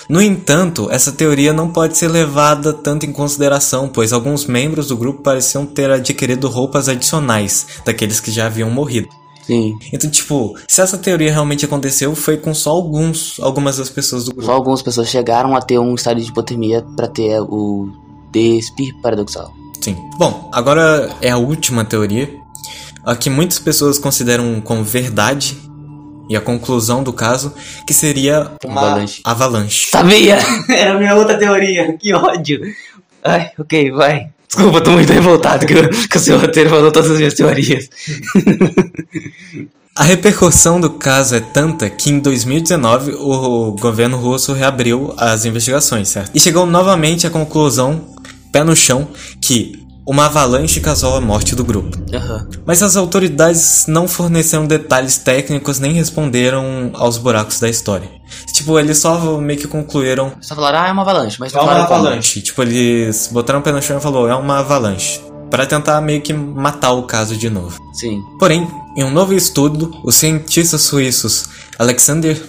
No 0.08 0.22
entanto, 0.22 0.90
essa 0.90 1.12
teoria 1.12 1.52
não 1.52 1.70
pode 1.70 1.96
ser 1.96 2.08
levada 2.08 2.72
tanto 2.72 3.04
em 3.04 3.12
consideração, 3.12 3.88
pois 3.88 4.12
alguns 4.12 4.46
membros 4.46 4.88
do 4.88 4.96
grupo 4.96 5.22
pareciam 5.22 5.66
ter 5.66 5.90
adquirido 5.90 6.48
roupas 6.48 6.88
adicionais 6.88 7.66
daqueles 7.84 8.20
que 8.20 8.30
já 8.30 8.46
haviam 8.46 8.70
morrido. 8.70 9.08
Sim. 9.42 9.76
Então, 9.92 10.08
tipo, 10.10 10.56
se 10.68 10.80
essa 10.80 10.96
teoria 10.96 11.32
realmente 11.32 11.64
aconteceu, 11.64 12.14
foi 12.14 12.36
com 12.36 12.54
só 12.54 12.70
alguns, 12.70 13.38
algumas 13.40 13.76
das 13.76 13.90
pessoas 13.90 14.24
do 14.24 14.30
grupo. 14.30 14.46
Só 14.46 14.52
algumas 14.52 14.82
pessoas 14.82 15.08
chegaram 15.08 15.56
a 15.56 15.60
ter 15.60 15.78
um 15.78 15.94
estado 15.94 16.20
de 16.20 16.28
hipotermia 16.28 16.84
para 16.96 17.08
ter 17.08 17.40
o 17.40 17.90
despir 18.30 18.94
paradoxal. 19.02 19.52
Sim. 19.80 19.96
Bom, 20.16 20.48
agora 20.52 21.10
é 21.20 21.30
a 21.30 21.38
última 21.38 21.84
teoria, 21.84 22.30
a 23.04 23.16
que 23.16 23.28
muitas 23.28 23.58
pessoas 23.58 23.98
consideram 23.98 24.60
como 24.60 24.84
verdade 24.84 25.56
e 26.28 26.36
a 26.36 26.40
conclusão 26.40 27.02
do 27.02 27.12
caso, 27.12 27.52
que 27.86 27.92
seria 27.92 28.52
uma 28.64 28.80
Avalanche. 28.80 29.20
avalanche. 29.24 29.90
Sabia! 29.90 30.38
Era 30.70 30.92
a 30.94 30.98
minha 30.98 31.14
outra 31.14 31.36
teoria. 31.36 31.96
Que 31.98 32.14
ódio. 32.14 32.60
Ai, 33.24 33.50
ok, 33.58 33.90
vai. 33.90 34.30
Desculpa, 34.54 34.82
tô 34.82 34.90
muito 34.90 35.10
revoltado 35.10 35.64
que, 35.64 35.74
que 36.08 36.16
o 36.18 36.20
seu 36.20 36.38
roteiro 36.38 36.68
falou 36.68 36.92
todas 36.92 37.10
as 37.10 37.16
minhas 37.16 37.32
teorias. 37.32 37.88
A 39.96 40.04
repercussão 40.04 40.78
do 40.78 40.90
caso 40.90 41.34
é 41.36 41.40
tanta 41.40 41.88
que 41.88 42.10
em 42.10 42.18
2019 42.18 43.12
o 43.12 43.72
governo 43.72 44.18
russo 44.18 44.52
reabriu 44.52 45.14
as 45.16 45.46
investigações, 45.46 46.08
certo? 46.08 46.32
E 46.34 46.40
chegou 46.40 46.66
novamente 46.66 47.26
à 47.26 47.30
conclusão, 47.30 48.14
pé 48.52 48.62
no 48.62 48.76
chão, 48.76 49.08
que 49.40 49.81
uma 50.06 50.26
avalanche 50.26 50.80
causou 50.80 51.16
a 51.16 51.20
morte 51.20 51.54
do 51.54 51.64
grupo. 51.64 51.96
Aham. 52.12 52.48
Mas 52.66 52.82
as 52.82 52.96
autoridades 52.96 53.84
não 53.86 54.08
forneceram 54.08 54.66
detalhes 54.66 55.18
técnicos 55.18 55.78
nem 55.78 55.92
responderam 55.92 56.90
aos 56.94 57.18
buracos 57.18 57.60
da 57.60 57.68
história. 57.68 58.08
Tipo, 58.52 58.78
eles 58.78 58.98
só 58.98 59.38
meio 59.38 59.58
que 59.60 59.68
concluíram. 59.68 60.32
Só 60.40 60.54
falaram, 60.54 60.80
ah, 60.80 60.88
é 60.88 60.92
uma 60.92 61.02
avalanche, 61.02 61.36
mas 61.38 61.52
É 61.52 61.56
não 61.56 61.62
uma 61.64 61.70
falaram 61.72 61.88
como. 61.88 62.00
avalanche. 62.06 62.40
Tipo, 62.42 62.62
eles 62.62 63.28
botaram 63.32 63.60
o 63.60 63.62
pé 63.62 63.70
no 63.72 63.82
chão 63.82 63.98
e 63.98 64.00
falou, 64.00 64.28
é 64.28 64.34
uma 64.34 64.58
avalanche. 64.58 65.20
Pra 65.50 65.66
tentar 65.66 66.00
meio 66.00 66.22
que 66.22 66.32
matar 66.32 66.92
o 66.92 67.02
caso 67.02 67.36
de 67.36 67.50
novo. 67.50 67.78
Sim. 67.92 68.22
Porém, 68.38 68.66
em 68.96 69.04
um 69.04 69.10
novo 69.10 69.34
estudo, 69.34 69.94
os 70.02 70.14
cientistas 70.14 70.80
suíços 70.80 71.44
Alexander 71.78 72.40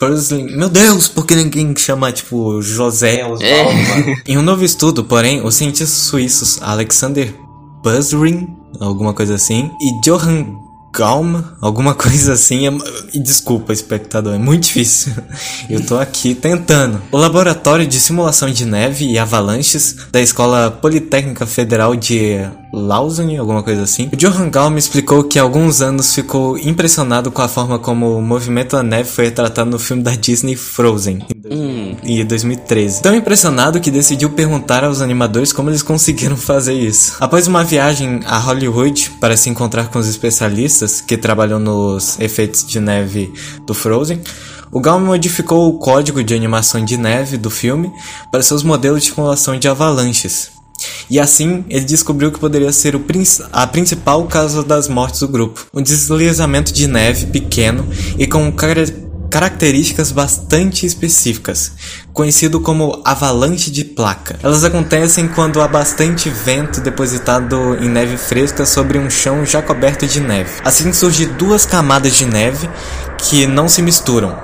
Perslin. 0.00 0.56
Meu 0.56 0.68
Deus, 0.70 1.06
por 1.08 1.26
que 1.26 1.36
ninguém 1.36 1.76
chama, 1.76 2.10
tipo, 2.10 2.60
José? 2.62 3.20
É. 3.40 4.32
Em 4.32 4.38
um 4.38 4.42
novo 4.42 4.64
estudo, 4.64 5.04
porém, 5.04 5.44
os 5.44 5.54
cientistas 5.54 5.90
suíços 5.90 6.58
Alexander 6.62 7.34
Buzzrin, 7.84 8.48
alguma 8.80 9.12
coisa 9.14 9.34
assim, 9.34 9.70
e 9.80 10.00
Johann 10.04 10.58
Gaum, 10.92 11.42
alguma 11.60 11.94
coisa 11.94 12.32
assim. 12.32 12.66
é- 12.66 12.72
E 13.14 13.22
desculpa, 13.22 13.72
espectador, 13.72 14.34
é 14.34 14.38
muito 14.38 14.64
difícil. 14.64 15.12
Eu 15.70 15.84
tô 15.84 15.98
aqui 15.98 16.34
tentando. 16.34 17.00
O 17.12 17.16
laboratório 17.16 17.86
de 17.86 18.00
simulação 18.00 18.50
de 18.50 18.64
neve 18.64 19.04
e 19.06 19.18
avalanches 19.18 19.96
da 20.10 20.20
Escola 20.20 20.70
Politécnica 20.70 21.46
Federal 21.46 21.94
de 21.94 22.38
Lausanne, 22.72 23.36
alguma 23.36 23.62
coisa 23.62 23.82
assim. 23.82 24.08
O 24.12 24.16
Johann 24.16 24.50
Gaum 24.50 24.76
explicou 24.76 25.24
que 25.24 25.38
há 25.38 25.42
alguns 25.42 25.80
anos 25.80 26.14
ficou 26.14 26.56
impressionado 26.58 27.30
com 27.30 27.42
a 27.42 27.48
forma 27.48 27.78
como 27.78 28.16
o 28.16 28.22
movimento 28.22 28.76
da 28.76 28.82
neve 28.82 29.08
foi 29.08 29.24
retratado 29.26 29.70
no 29.70 29.78
filme 29.78 30.02
da 30.02 30.14
Disney 30.14 30.56
Frozen 30.56 31.24
Hum. 31.50 31.96
em 32.04 32.24
2013. 32.24 33.02
Tão 33.02 33.14
impressionado 33.14 33.80
que 33.80 33.90
decidiu 33.90 34.30
perguntar 34.30 34.84
aos 34.84 35.00
animadores 35.00 35.52
como 35.52 35.68
eles 35.70 35.82
conseguiram 35.82 36.36
fazer 36.36 36.74
isso. 36.74 37.16
Após 37.20 37.46
uma 37.46 37.64
viagem 37.64 38.20
a 38.24 38.38
Hollywood 38.38 39.10
para 39.20 39.36
se 39.36 39.50
encontrar 39.50 39.88
com 39.88 39.98
os 39.98 40.08
especialistas 40.08 41.00
que 41.00 41.16
trabalham 41.16 41.58
nos 41.58 42.18
efeitos 42.20 42.64
de 42.64 42.78
neve 42.78 43.32
do 43.66 43.74
Frozen, 43.74 44.20
o 44.72 44.80
Gaum 44.80 45.00
modificou 45.00 45.68
o 45.68 45.78
código 45.78 46.22
de 46.22 46.34
animação 46.34 46.84
de 46.84 46.96
neve 46.96 47.36
do 47.36 47.50
filme 47.50 47.90
para 48.30 48.42
seus 48.42 48.62
modelos 48.62 49.02
de 49.02 49.10
simulação 49.10 49.58
de 49.58 49.66
avalanches. 49.66 50.59
E 51.08 51.18
assim, 51.20 51.64
ele 51.68 51.84
descobriu 51.84 52.30
que 52.32 52.38
poderia 52.38 52.72
ser 52.72 52.98
princ- 53.00 53.40
a 53.52 53.66
principal 53.66 54.24
causa 54.26 54.62
das 54.62 54.88
mortes 54.88 55.20
do 55.20 55.28
grupo. 55.28 55.66
Um 55.74 55.82
deslizamento 55.82 56.72
de 56.72 56.86
neve 56.86 57.26
pequeno 57.26 57.86
e 58.18 58.26
com 58.26 58.50
cara- 58.52 58.84
características 59.30 60.10
bastante 60.10 60.84
específicas, 60.84 61.70
conhecido 62.12 62.58
como 62.60 63.00
avalanche 63.04 63.70
de 63.70 63.84
placa. 63.84 64.36
Elas 64.42 64.64
acontecem 64.64 65.28
quando 65.28 65.60
há 65.62 65.68
bastante 65.68 66.28
vento 66.28 66.80
depositado 66.80 67.76
em 67.80 67.88
neve 67.88 68.16
fresca 68.16 68.66
sobre 68.66 68.98
um 68.98 69.08
chão 69.08 69.44
já 69.46 69.62
coberto 69.62 70.04
de 70.06 70.18
neve. 70.20 70.50
Assim 70.64 70.92
surgem 70.92 71.28
duas 71.34 71.64
camadas 71.64 72.14
de 72.16 72.26
neve 72.26 72.68
que 73.18 73.46
não 73.46 73.68
se 73.68 73.82
misturam. 73.82 74.36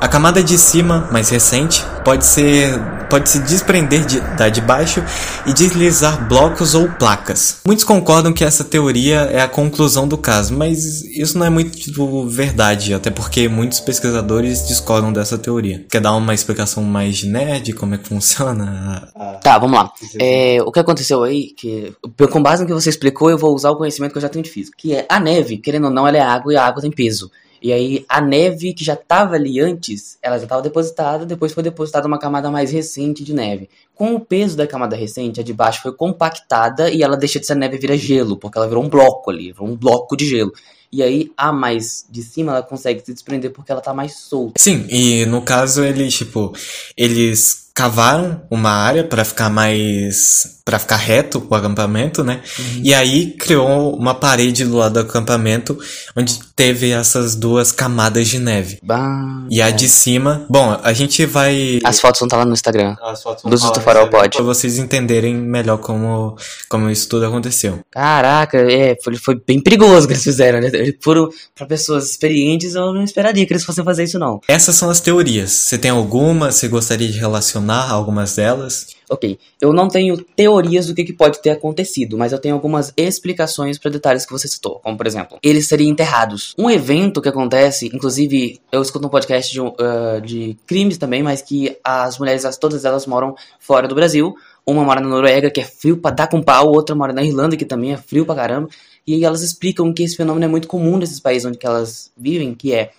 A 0.00 0.08
camada 0.08 0.42
de 0.42 0.56
cima, 0.56 1.06
mais 1.12 1.28
recente, 1.28 1.84
pode 2.04 2.24
ser 2.24 2.80
pode 3.10 3.28
se 3.28 3.40
desprender 3.40 4.06
de, 4.06 4.20
da 4.36 4.48
de 4.48 4.60
baixo 4.60 5.02
e 5.44 5.52
deslizar 5.52 6.28
blocos 6.28 6.74
ou 6.76 6.88
placas. 6.88 7.58
Muitos 7.66 7.84
concordam 7.84 8.32
que 8.32 8.44
essa 8.44 8.62
teoria 8.62 9.28
é 9.32 9.42
a 9.42 9.48
conclusão 9.48 10.06
do 10.06 10.16
caso, 10.16 10.56
mas 10.56 11.02
isso 11.04 11.36
não 11.36 11.44
é 11.44 11.50
muito 11.50 12.28
verdade, 12.28 12.94
até 12.94 13.10
porque 13.10 13.48
muitos 13.48 13.80
pesquisadores 13.80 14.66
discordam 14.66 15.12
dessa 15.12 15.36
teoria. 15.36 15.84
Quer 15.90 16.00
dar 16.00 16.12
uma 16.12 16.32
explicação 16.32 16.84
mais 16.84 17.18
de 17.18 17.26
nerd, 17.26 17.72
como 17.72 17.94
é 17.96 17.98
que 17.98 18.08
funciona? 18.08 19.12
Tá, 19.42 19.58
vamos 19.58 19.76
lá. 19.76 19.90
É, 20.18 20.58
o 20.64 20.70
que 20.70 20.78
aconteceu 20.78 21.24
aí, 21.24 21.48
que 21.48 21.92
com 22.30 22.42
base 22.42 22.62
no 22.62 22.68
que 22.68 22.72
você 22.72 22.88
explicou, 22.88 23.28
eu 23.28 23.36
vou 23.36 23.54
usar 23.54 23.70
o 23.70 23.76
conhecimento 23.76 24.12
que 24.12 24.18
eu 24.18 24.22
já 24.22 24.28
tenho 24.28 24.44
de 24.44 24.50
física. 24.50 24.76
Que 24.78 24.94
é 24.94 25.06
a 25.08 25.18
neve, 25.18 25.58
querendo 25.58 25.86
ou 25.86 25.90
não, 25.90 26.06
ela 26.06 26.16
é 26.16 26.22
água 26.22 26.52
e 26.52 26.56
a 26.56 26.64
água 26.64 26.80
tem 26.80 26.90
peso. 26.90 27.30
E 27.62 27.72
aí 27.72 28.04
a 28.08 28.20
neve 28.20 28.72
que 28.72 28.84
já 28.84 28.94
estava 28.94 29.34
ali 29.34 29.60
antes, 29.60 30.18
ela 30.22 30.38
já 30.38 30.44
estava 30.44 30.62
depositada, 30.62 31.26
depois 31.26 31.52
foi 31.52 31.62
depositada 31.62 32.06
uma 32.06 32.18
camada 32.18 32.50
mais 32.50 32.72
recente 32.72 33.22
de 33.22 33.34
neve. 33.34 33.68
Com 33.94 34.14
o 34.14 34.20
peso 34.20 34.56
da 34.56 34.66
camada 34.66 34.96
recente, 34.96 35.40
a 35.40 35.42
de 35.42 35.52
baixo 35.52 35.82
foi 35.82 35.92
compactada 35.92 36.90
e 36.90 37.02
ela 37.02 37.16
deixa 37.16 37.38
de 37.38 37.46
ser 37.46 37.54
neve 37.54 37.76
e 37.76 37.80
vira 37.80 37.96
gelo, 37.96 38.36
porque 38.36 38.56
ela 38.56 38.68
virou 38.68 38.82
um 38.82 38.88
bloco 38.88 39.30
ali, 39.30 39.54
um 39.60 39.76
bloco 39.76 40.16
de 40.16 40.26
gelo. 40.26 40.52
E 40.92 41.02
aí 41.02 41.30
a 41.36 41.52
mais 41.52 42.04
de 42.10 42.22
cima 42.22 42.52
ela 42.52 42.62
consegue 42.62 43.04
se 43.04 43.12
desprender 43.12 43.52
porque 43.52 43.70
ela 43.70 43.80
tá 43.80 43.94
mais 43.94 44.16
solta. 44.16 44.54
Sim, 44.58 44.86
e 44.88 45.24
no 45.26 45.42
caso 45.42 45.84
eles, 45.84 46.14
tipo, 46.14 46.52
eles 46.96 47.70
cavaram 47.74 48.42
uma 48.50 48.70
área 48.70 49.04
para 49.04 49.24
ficar 49.24 49.48
mais 49.48 50.59
para 50.70 50.78
ficar 50.78 50.96
reto 50.96 51.44
o 51.50 51.54
acampamento, 51.56 52.22
né? 52.22 52.42
Uhum. 52.56 52.80
E 52.84 52.94
aí 52.94 53.32
criou 53.32 53.92
uma 53.96 54.14
parede 54.14 54.64
do 54.64 54.76
lado 54.76 54.92
do 54.92 55.00
acampamento 55.00 55.76
onde 56.16 56.38
teve 56.54 56.92
essas 56.92 57.34
duas 57.34 57.72
camadas 57.72 58.28
de 58.28 58.38
neve. 58.38 58.78
Bah, 58.80 59.46
e 59.50 59.60
a 59.60 59.70
é. 59.70 59.72
de 59.72 59.88
cima, 59.88 60.46
bom, 60.48 60.78
a 60.80 60.92
gente 60.92 61.26
vai 61.26 61.80
As 61.82 61.98
fotos 62.00 62.20
vão 62.20 62.28
estar 62.28 62.36
tá 62.36 62.44
lá 62.44 62.46
no 62.46 62.52
Instagram. 62.52 62.94
As 63.02 63.20
fotos 63.20 63.42
vão 63.42 63.50
do 63.50 63.56
estar 63.56 63.70
tá 63.70 63.80
do 63.80 63.82
Farol 63.82 64.06
pode. 64.06 64.36
Para 64.36 64.44
vocês 64.44 64.78
entenderem 64.78 65.34
melhor 65.34 65.78
como 65.78 66.36
como 66.68 66.88
isso 66.88 67.08
tudo 67.08 67.26
aconteceu. 67.26 67.80
Caraca, 67.90 68.58
é, 68.58 68.96
foi, 69.02 69.16
foi 69.16 69.42
bem 69.44 69.60
perigoso 69.60 70.06
que 70.06 70.12
eles 70.12 70.22
fizeram, 70.22 70.60
né? 70.60 70.70
Foram 71.02 71.30
para 71.52 71.66
pessoas 71.66 72.10
experientes, 72.10 72.76
eu 72.76 72.92
não 72.92 73.02
esperaria 73.02 73.44
que 73.44 73.52
eles 73.52 73.64
fossem 73.64 73.82
fazer 73.82 74.04
isso 74.04 74.20
não. 74.20 74.40
Essas 74.46 74.76
são 74.76 74.88
as 74.88 75.00
teorias. 75.00 75.50
Você 75.50 75.76
tem 75.76 75.90
alguma? 75.90 76.52
Você 76.52 76.68
gostaria 76.68 77.08
de 77.08 77.18
relacionar 77.18 77.90
algumas 77.90 78.36
delas? 78.36 78.99
Ok, 79.10 79.38
eu 79.60 79.72
não 79.72 79.88
tenho 79.88 80.16
teorias 80.36 80.86
do 80.86 80.94
que, 80.94 81.02
que 81.02 81.12
pode 81.12 81.42
ter 81.42 81.50
acontecido, 81.50 82.16
mas 82.16 82.32
eu 82.32 82.38
tenho 82.38 82.54
algumas 82.54 82.92
explicações 82.96 83.76
para 83.76 83.90
detalhes 83.90 84.24
que 84.24 84.30
você 84.30 84.46
citou, 84.46 84.78
como 84.78 84.96
por 84.96 85.06
exemplo, 85.06 85.36
eles 85.42 85.66
seriam 85.66 85.90
enterrados. 85.90 86.54
Um 86.56 86.70
evento 86.70 87.20
que 87.20 87.28
acontece, 87.28 87.90
inclusive 87.92 88.60
eu 88.70 88.80
escuto 88.80 89.06
um 89.06 89.10
podcast 89.10 89.52
de, 89.52 89.60
uh, 89.60 89.74
de 90.24 90.56
crimes 90.64 90.96
também, 90.96 91.22
mas 91.22 91.42
que 91.42 91.76
as 91.82 92.18
mulheres, 92.18 92.44
todas 92.56 92.84
elas 92.84 93.04
moram 93.04 93.34
fora 93.58 93.88
do 93.88 93.94
Brasil. 93.94 94.34
Uma 94.64 94.84
mora 94.84 95.00
na 95.00 95.08
Noruega, 95.08 95.50
que 95.50 95.60
é 95.60 95.64
frio 95.64 95.96
pra 95.96 96.10
dar 96.12 96.28
com 96.28 96.40
pau, 96.40 96.68
outra 96.68 96.94
mora 96.94 97.12
na 97.12 97.24
Irlanda, 97.24 97.56
que 97.56 97.64
também 97.64 97.92
é 97.92 97.96
frio 97.96 98.24
pra 98.24 98.34
caramba. 98.36 98.68
E 99.06 99.24
elas 99.24 99.42
explicam 99.42 99.92
que 99.92 100.02
esse 100.02 100.16
fenômeno 100.16 100.44
é 100.44 100.48
muito 100.48 100.68
comum 100.68 100.96
nesses 100.96 101.18
países 101.18 101.44
onde 101.44 101.58
elas 101.62 102.12
vivem, 102.16 102.54
que 102.54 102.72
é 102.72 102.92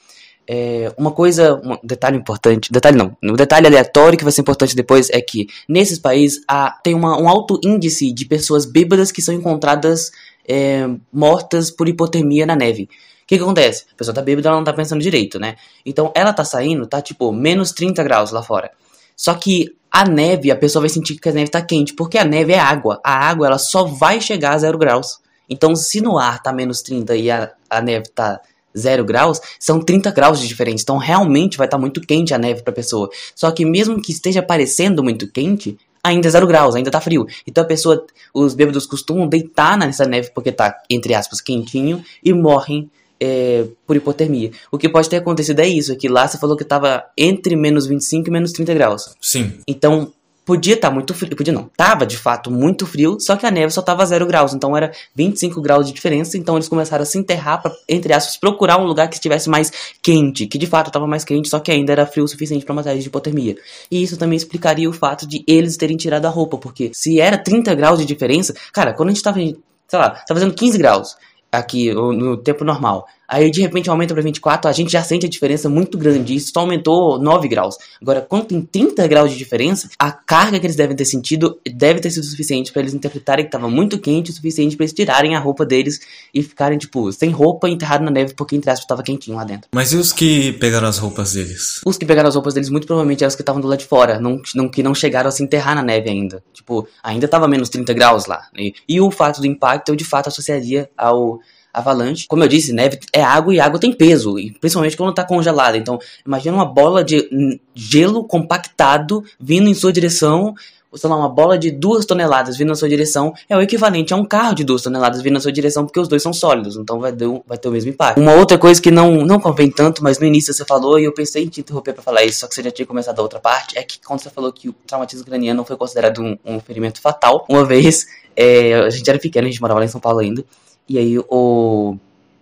é, 0.48 0.94
uma 0.98 1.12
coisa, 1.12 1.56
um 1.64 1.78
detalhe 1.84 2.18
importante, 2.18 2.72
detalhe 2.72 2.98
não, 2.98 3.16
um 3.24 3.34
detalhe 3.34 3.68
aleatório 3.68 4.18
que 4.18 4.24
vai 4.24 4.34
ser 4.34 4.42
importante 4.42 4.76
depois 4.76 5.10
é 5.10 5.22
que 5.22 5.48
nesses 5.68 6.00
países 6.00 6.42
há, 6.48 6.72
tem 6.84 6.94
uma, 6.94 7.20
um 7.20 7.30
alto 7.30 7.60
índice 7.64 8.12
de 8.12 8.26
pessoas 8.26 8.66
bêbadas 8.66 9.12
que 9.12 9.22
são 9.22 9.34
encontradas 9.34 10.12
é, 10.48 10.90
mortas 11.12 11.72
por 11.72 11.88
hipotermia 11.88 12.46
na 12.46 12.56
neve. 12.56 12.84
O 12.84 12.88
que, 13.28 13.38
que 13.38 13.44
acontece? 13.44 13.86
A 13.94 13.96
pessoa 13.96 14.14
tá 14.14 14.22
bêbada, 14.22 14.50
ela 14.50 14.58
não 14.58 14.64
tá 14.64 14.74
pensando 14.74 15.02
direito, 15.02 15.40
né? 15.40 15.56
Então 15.86 16.12
ela 16.14 16.34
tá 16.34 16.44
saindo, 16.44 16.86
tá 16.86 17.02
tipo 17.02 17.32
menos 17.32 17.72
30 17.72 18.04
graus 18.04 18.32
lá 18.32 18.44
fora. 18.44 18.72
Só 19.16 19.34
que 19.36 19.74
a 19.90 20.04
neve, 20.04 20.52
a 20.52 20.56
pessoa 20.56 20.82
vai 20.82 20.90
sentir 20.90 21.16
que 21.18 21.30
a 21.30 21.32
neve 21.32 21.52
tá 21.52 21.62
quente, 21.62 21.94
porque 21.94 22.18
a 22.18 22.26
neve 22.26 22.54
é 22.54 22.60
água. 22.60 23.00
A 23.04 23.14
água 23.30 23.48
ela 23.48 23.58
só 23.58 23.86
vai 23.86 24.20
chegar 24.20 24.54
a 24.54 24.58
zero 24.58 24.78
graus. 24.78 25.20
Então 25.50 25.76
se 25.76 26.02
no 26.02 26.18
ar 26.18 26.42
tá 26.42 26.52
menos 26.52 26.82
30 26.82 27.16
e 27.16 27.32
a, 27.32 27.52
a 27.70 27.82
neve 27.82 28.10
tá 28.10 28.42
0 28.78 29.04
graus, 29.06 29.40
são 29.60 29.80
30 29.80 30.12
graus 30.12 30.40
de 30.40 30.48
diferença. 30.48 30.84
Então 30.84 30.98
realmente 30.98 31.58
vai 31.58 31.68
estar 31.68 31.78
tá 31.78 31.82
muito 31.82 32.02
quente 32.02 32.34
a 32.34 32.38
neve 32.38 32.62
para 32.62 32.72
a 32.72 32.76
pessoa. 32.76 33.10
Só 33.36 33.52
que 33.52 33.66
mesmo 33.66 34.02
que 34.02 34.12
esteja 34.12 34.42
parecendo 34.42 35.04
muito 35.04 35.28
quente, 35.32 35.78
ainda 36.04 36.28
é 36.28 36.32
0 36.32 36.48
graus, 36.48 36.76
ainda 36.76 36.92
tá 36.92 37.00
frio. 37.00 37.26
Então 37.46 37.64
a 37.64 37.68
pessoa, 37.68 38.06
os 38.34 38.54
bêbados 38.54 38.86
costumam 38.86 39.28
deitar 39.28 39.78
nessa 39.78 40.06
neve 40.06 40.32
porque 40.34 40.52
tá, 40.52 40.82
entre 40.90 41.14
aspas, 41.14 41.42
quentinho 41.42 42.04
e 42.24 42.34
morrem 42.34 42.90
é, 43.20 43.66
por 43.86 43.96
hipotermia. 43.96 44.52
O 44.72 44.78
que 44.78 44.90
pode 44.90 45.08
ter 45.08 45.18
acontecido 45.18 45.60
é 45.60 45.68
isso, 45.68 45.92
é 45.92 45.96
que 45.96 46.10
lá 46.10 46.28
você 46.28 46.40
falou 46.40 46.58
que 46.58 46.66
tava 46.66 47.04
entre 47.16 47.56
menos 47.56 47.86
25 47.86 48.28
e 48.28 48.32
menos 48.32 48.52
30 48.52 48.74
graus. 48.74 49.16
Sim. 49.22 49.60
Então 49.68 50.12
Podia 50.52 50.74
estar 50.74 50.90
tá 50.90 50.94
muito 50.94 51.14
frio, 51.14 51.34
podia 51.34 51.54
não, 51.54 51.70
tava 51.78 52.06
de 52.06 52.18
fato 52.18 52.52
muito 52.52 52.86
frio, 52.86 53.18
só 53.22 53.38
que 53.38 53.46
a 53.46 53.50
neve 53.50 53.72
só 53.72 53.82
tava 53.82 54.06
zero 54.06 54.28
graus, 54.28 54.54
então 54.54 54.76
era 54.76 54.92
25 55.16 55.62
graus 55.62 55.88
de 55.88 55.94
diferença, 55.94 56.38
então 56.38 56.58
eles 56.58 56.68
começaram 56.68 57.04
a 57.04 57.06
se 57.06 57.18
enterrar 57.18 57.62
para 57.62 57.72
entre 57.88 58.12
aspas, 58.12 58.36
procurar 58.36 58.78
um 58.78 58.84
lugar 58.84 59.08
que 59.08 59.16
estivesse 59.16 59.50
mais 59.50 59.72
quente, 60.04 60.46
que 60.48 60.58
de 60.58 60.68
fato 60.68 60.88
estava 60.88 61.08
mais 61.08 61.24
quente, 61.24 61.48
só 61.48 61.58
que 61.58 61.72
ainda 61.72 61.94
era 61.94 62.06
frio 62.06 62.26
o 62.26 62.28
suficiente 62.28 62.66
para 62.66 62.76
matar 62.76 62.92
eles 62.92 63.04
de 63.06 63.08
hipotermia. 63.08 63.56
E 63.90 64.04
isso 64.04 64.18
também 64.18 64.36
explicaria 64.36 64.90
o 64.90 64.94
fato 64.94 65.26
de 65.26 65.42
eles 65.48 65.78
terem 65.78 65.96
tirado 65.96 66.26
a 66.26 66.30
roupa, 66.30 66.58
porque 66.58 66.92
se 66.94 67.22
era 67.22 67.38
30 67.38 67.74
graus 67.74 67.98
de 67.98 68.06
diferença, 68.06 68.54
cara, 68.74 68.92
quando 68.92 69.08
a 69.08 69.14
gente 69.14 69.24
tava, 69.24 69.40
sei 69.40 69.56
lá, 69.94 70.10
tá 70.10 70.34
fazendo 70.34 70.54
15 70.54 70.78
graus, 70.78 71.16
aqui 71.50 71.94
no 71.94 72.36
tempo 72.36 72.66
normal. 72.66 73.08
Aí 73.32 73.50
de 73.50 73.62
repente 73.62 73.90
aumenta 73.90 74.14
para 74.14 74.22
24, 74.22 74.70
a 74.70 74.74
gente 74.74 74.92
já 74.92 75.02
sente 75.02 75.26
a 75.26 75.30
diferença 75.30 75.70
muito 75.70 75.98
grande. 75.98 76.36
Isso 76.36 76.52
só 76.54 76.60
aumentou 76.60 77.18
9 77.18 77.48
graus. 77.48 77.78
Agora, 78.02 78.20
quando 78.20 78.48
tem 78.48 78.62
30 78.62 79.08
graus 79.08 79.32
de 79.32 79.38
diferença, 79.38 79.90
a 79.98 80.12
carga 80.12 80.60
que 80.60 80.66
eles 80.66 80.76
devem 80.76 80.98
ter 80.98 81.06
sentido 81.06 81.58
deve 81.66 82.02
ter 82.02 82.12
sido 82.12 82.26
suficiente 82.26 82.74
para 82.74 82.82
eles 82.82 82.94
interpretarem 82.94 83.46
que 83.46 83.48
estava 83.48 83.70
muito 83.70 83.98
quente 83.98 84.32
o 84.32 84.34
suficiente 84.34 84.76
para 84.76 84.84
eles 84.84 84.94
tirarem 84.94 85.34
a 85.34 85.40
roupa 85.40 85.66
deles 85.66 86.02
e 86.34 86.44
ficarem, 86.44 86.78
tipo, 86.78 87.10
sem 87.14 87.30
roupa, 87.30 87.70
enterrado 87.70 88.04
na 88.04 88.12
neve, 88.12 88.34
porque 88.34 88.54
entre 88.54 88.70
aspas 88.70 88.84
estava 88.84 89.02
quentinho 89.02 89.38
lá 89.38 89.46
dentro. 89.46 89.70
Mas 89.74 89.94
e 89.94 89.96
os 89.96 90.12
que 90.12 90.52
pegaram 90.54 90.90
as 90.90 90.98
roupas 90.98 91.32
deles? 91.32 91.80
Os 91.86 91.98
que 91.98 92.06
pegaram 92.06 92.28
as 92.28 92.36
roupas 92.36 92.54
deles, 92.54 92.70
muito 92.70 92.86
provavelmente 92.86 93.24
eram 93.24 93.30
os 93.30 93.36
que 93.36 93.42
estavam 93.42 93.62
do 93.62 93.68
lado 93.70 93.80
de 93.80 93.86
fora, 93.86 94.20
não, 94.20 94.42
não, 94.54 94.68
que 94.68 94.84
não 94.84 94.94
chegaram 94.94 95.30
a 95.30 95.32
se 95.32 95.42
enterrar 95.42 95.74
na 95.74 95.82
neve 95.82 96.10
ainda. 96.10 96.44
Tipo, 96.52 96.86
ainda 97.02 97.28
estava 97.28 97.48
menos 97.48 97.70
30 97.70 97.94
graus 97.94 98.26
lá. 98.26 98.42
E, 98.58 98.74
e 98.90 99.00
o 99.00 99.10
fato 99.10 99.40
do 99.40 99.48
impacto 99.48 99.88
eu 99.88 99.96
de 99.96 100.04
fato 100.04 100.28
associaria 100.28 100.90
ao 100.98 101.40
avalanche. 101.74 102.28
Como 102.28 102.44
eu 102.44 102.48
disse, 102.48 102.74
neve 102.74 103.00
é 103.14 103.24
água 103.24 103.54
e 103.54 103.60
água 103.60 103.80
tem 103.80 103.94
peso, 103.94 104.38
e 104.38 104.52
principalmente 104.52 104.98
quando 104.98 105.12
está 105.12 105.24
congelada. 105.24 105.78
Então, 105.78 106.00
imagina 106.26 106.56
uma 106.56 106.66
bola 106.66 107.04
de 107.04 107.60
gelo 107.74 108.24
compactado 108.24 109.24
vindo 109.40 109.70
em 109.70 109.74
sua 109.74 109.92
direção, 109.92 110.56
sei 110.98 111.10
lá, 111.10 111.16
uma 111.16 111.30
bola 111.30 111.58
de 111.58 111.72
duas 111.72 112.06
toneladas 112.06 112.58
vindo 112.58 112.70
na 112.70 112.76
sua 112.76 112.90
direção 112.90 113.34
é 113.48 113.56
o 113.56 113.62
equivalente 113.62 114.14
a 114.14 114.18
um 114.18 114.26
carro 114.26 114.54
de 114.54 114.64
duas 114.64 114.82
toneladas 114.82 115.22
vindo 115.22 115.34
na 115.34 115.40
sua 115.40 115.52
direção, 115.52 115.86
porque 115.86 116.00
os 116.00 116.08
dois 116.08 116.22
são 116.22 116.34
sólidos, 116.34 116.76
então 116.76 117.00
vai 117.00 117.12
ter, 117.14 117.28
vai 117.48 117.58
ter 117.58 117.70
o 117.70 117.72
mesmo 117.72 117.92
impacto. 117.92 118.20
Uma 118.20 118.34
outra 118.34 118.58
coisa 118.58 118.82
que 118.82 118.92
não, 118.92 119.26
não 119.26 119.40
convém 119.40 119.72
tanto, 119.72 120.04
mas 120.04 120.20
no 120.20 120.26
início 120.26 120.54
você 120.54 120.66
falou, 120.66 121.00
e 121.00 121.06
eu 121.06 121.14
pensei 121.14 121.44
em 121.46 121.48
te 121.48 121.62
interromper 121.62 121.94
para 121.94 122.04
falar 122.04 122.24
isso, 122.24 122.42
só 122.42 122.48
que 122.48 122.56
você 122.56 122.64
já 122.64 122.72
tinha 122.72 122.86
começado 122.86 123.20
a 123.20 123.22
outra 123.22 123.40
parte, 123.40 123.78
é 123.78 123.84
que 123.84 124.00
quando 124.06 124.20
você 124.20 124.30
falou 124.30 124.52
que 124.52 124.70
o 124.70 124.74
traumatismo 124.86 125.26
craniano 125.26 125.58
não 125.58 125.66
foi 125.66 125.78
considerado 125.78 126.22
um, 126.22 126.38
um 126.46 126.60
ferimento 126.60 127.00
fatal, 127.00 127.46
uma 127.48 127.64
vez, 127.64 128.06
é, 128.36 128.76
a 128.76 128.90
gente 128.90 129.10
era 129.10 129.20
pequeno, 129.20 129.48
a 129.48 129.50
gente 129.50 129.62
morava 129.62 129.80
lá 129.80 129.86
em 129.86 129.90
São 129.90 130.02
Paulo 130.02 130.20
ainda, 130.20 130.44
e 130.92 130.98
aí 130.98 131.18
o, 131.18 131.96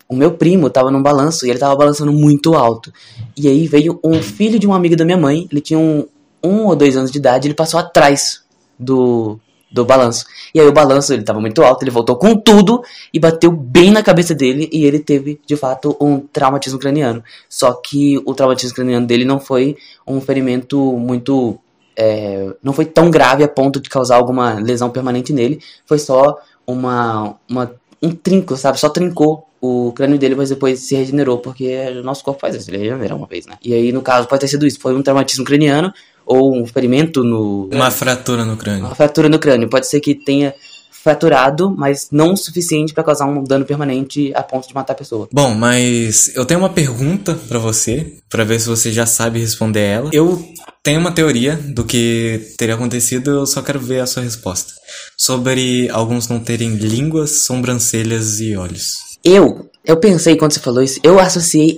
o 0.08 0.16
meu 0.16 0.32
primo 0.32 0.72
tava 0.72 0.90
num 0.90 1.04
balanço 1.04 1.46
e 1.46 1.52
ele 1.52 1.60
tava 1.60 1.76
balançando 1.76 2.12
muito 2.12 2.56
alto. 2.56 2.92
E 3.38 3.48
aí 3.48 3.68
veio 3.68 4.00
um 4.04 4.24
filho 4.24 4.58
de 4.58 4.68
um 4.68 4.74
amigo 4.74 4.96
da 4.96 5.06
minha 5.06 5.18
mãe, 5.18 5.48
ele 5.52 5.62
tinha 5.62 5.78
um, 5.78 6.08
um 6.44 6.66
ou 6.66 6.76
dois 6.76 6.98
anos 6.98 7.12
de 7.12 7.20
idade, 7.20 7.48
ele 7.48 7.54
passou 7.54 7.80
atrás 7.80 8.42
do, 8.78 9.40
do 9.72 9.86
balanço. 9.86 10.26
E 10.52 10.60
aí 10.60 10.68
o 10.68 10.74
balanço, 10.74 11.14
ele 11.14 11.22
tava 11.22 11.40
muito 11.40 11.62
alto, 11.62 11.84
ele 11.84 11.92
voltou 11.92 12.16
com 12.16 12.36
tudo 12.36 12.82
e 13.14 13.20
bateu 13.20 13.52
bem 13.52 13.92
na 13.92 14.02
cabeça 14.02 14.34
dele 14.34 14.68
e 14.74 14.84
ele 14.84 14.98
teve, 14.98 15.40
de 15.46 15.56
fato, 15.56 15.96
um 16.02 16.20
traumatismo 16.20 16.80
craniano. 16.80 17.24
Só 17.48 17.74
que 17.74 18.18
o 18.26 18.34
traumatismo 18.34 18.76
craniano 18.76 19.06
dele 19.06 19.26
não 19.26 19.40
foi 19.40 19.78
um 20.08 20.20
ferimento 20.20 20.78
muito... 20.94 21.60
É, 22.02 22.56
não 22.64 22.72
foi 22.72 22.86
tão 22.86 23.12
grave 23.12 23.44
a 23.44 23.48
ponto 23.48 23.80
de 23.80 23.90
causar 23.90 24.16
alguma 24.16 24.54
lesão 24.54 24.90
permanente 24.90 25.34
nele, 25.34 25.60
foi 25.86 26.00
só 26.00 26.38
uma, 26.66 27.36
uma 27.50 27.76
um 28.02 28.12
trinco, 28.12 28.56
sabe? 28.56 28.80
Só 28.80 28.90
trincou 28.90 29.48
o 29.62 29.92
crânio 29.92 30.18
dele, 30.18 30.36
mas 30.36 30.50
depois 30.50 30.80
se 30.80 30.96
regenerou, 30.96 31.40
porque 31.40 31.76
o 32.00 32.04
nosso 32.04 32.24
corpo 32.24 32.40
faz 32.40 32.56
isso, 32.56 32.70
ele 32.70 32.78
regenera 32.78 33.16
uma 33.16 33.28
vez, 33.28 33.46
né? 33.46 33.56
E 33.64 33.74
aí, 33.74 33.92
no 33.92 34.02
caso, 34.02 34.28
pode 34.28 34.42
ter 34.42 34.48
sido 34.48 34.66
isso, 34.66 34.80
foi 34.80 34.96
um 34.96 35.02
traumatismo 35.02 35.44
craniano 35.44 35.94
ou 36.26 36.56
um 36.56 36.66
ferimento 36.66 37.24
no... 37.24 37.70
Uma 37.74 37.92
fratura 37.92 38.46
no 38.46 38.56
crânio. 38.56 38.86
Uma 38.86 38.96
fratura 38.96 39.28
no 39.28 39.40
crânio, 39.40 39.70
pode 39.70 39.88
ser 39.88 40.00
que 40.00 40.16
tenha 40.16 40.54
fraturado, 41.04 41.74
mas 41.76 42.08
não 42.12 42.34
o 42.34 42.38
suficiente 42.38 42.94
para 42.94 43.04
causar 43.04 43.26
um 43.26 43.44
dano 43.44 43.66
permanente 43.66 44.32
a 44.36 44.44
ponto 44.44 44.68
de 44.68 44.74
matar 44.74 44.94
a 44.94 44.96
pessoa. 44.96 45.28
Bom, 45.32 45.54
mas 45.54 46.36
eu 46.36 46.46
tenho 46.46 46.60
uma 46.60 46.70
pergunta 46.70 47.36
para 47.48 47.60
você, 47.60 48.18
para 48.30 48.44
ver 48.44 48.60
se 48.60 48.68
você 48.68 48.92
já 48.92 49.06
sabe 49.06 49.40
responder 49.40 49.82
ela. 49.82 50.10
Eu 50.14 50.44
tenho 50.84 51.00
uma 51.00 51.12
teoria 51.12 51.56
do 51.56 51.84
que 51.84 52.54
teria 52.58 52.76
acontecido, 52.76 53.32
eu 53.32 53.46
só 53.46 53.62
quero 53.62 53.80
ver 53.80 54.02
a 54.02 54.06
sua 54.06 54.24
resposta. 54.24 54.74
Sobre 55.18 55.90
alguns 55.90 56.28
não 56.28 56.40
terem 56.40 56.76
línguas, 56.76 57.46
sobrancelhas 57.46 58.40
e 58.40 58.56
olhos. 58.56 58.94
Eu, 59.24 59.70
eu 59.86 59.98
pensei 59.98 60.36
quando 60.36 60.54
você 60.54 60.60
falou 60.60 60.82
isso, 60.82 61.00
eu 61.04 61.20
associei 61.20 61.78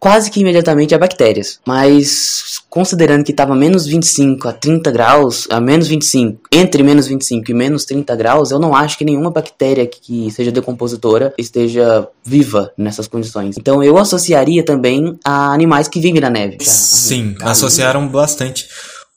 quase 0.00 0.30
que 0.30 0.40
imediatamente 0.40 0.94
a 0.94 0.98
bactérias. 0.98 1.60
Mas 1.66 2.60
considerando 2.70 3.22
que 3.22 3.32
estava 3.32 3.54
menos 3.54 3.86
25 3.86 4.48
a 4.48 4.52
30 4.52 4.90
graus, 4.90 5.46
a 5.50 5.60
menos 5.60 5.86
25, 5.86 6.40
entre 6.50 6.82
menos 6.82 7.06
25 7.06 7.50
e 7.50 7.54
menos 7.54 7.84
30 7.84 8.16
graus, 8.16 8.50
eu 8.50 8.58
não 8.58 8.74
acho 8.74 8.96
que 8.96 9.04
nenhuma 9.04 9.30
bactéria 9.30 9.86
que 9.86 10.30
seja 10.30 10.50
decompositora 10.50 11.34
esteja 11.36 12.08
viva 12.24 12.72
nessas 12.78 13.06
condições. 13.06 13.58
Então 13.58 13.84
eu 13.84 13.98
associaria 13.98 14.64
também 14.64 15.18
a 15.22 15.52
animais 15.52 15.86
que 15.86 16.00
vivem 16.00 16.20
na 16.20 16.30
neve. 16.30 16.56
Sim, 16.60 17.36
associaram 17.42 18.08
bastante. 18.08 18.66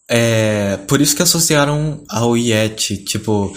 É, 0.10 0.78
por 0.86 1.00
isso 1.00 1.16
que 1.16 1.24
associaram 1.24 2.04
ao 2.10 2.36
Yeti, 2.36 2.98
tipo, 2.98 3.56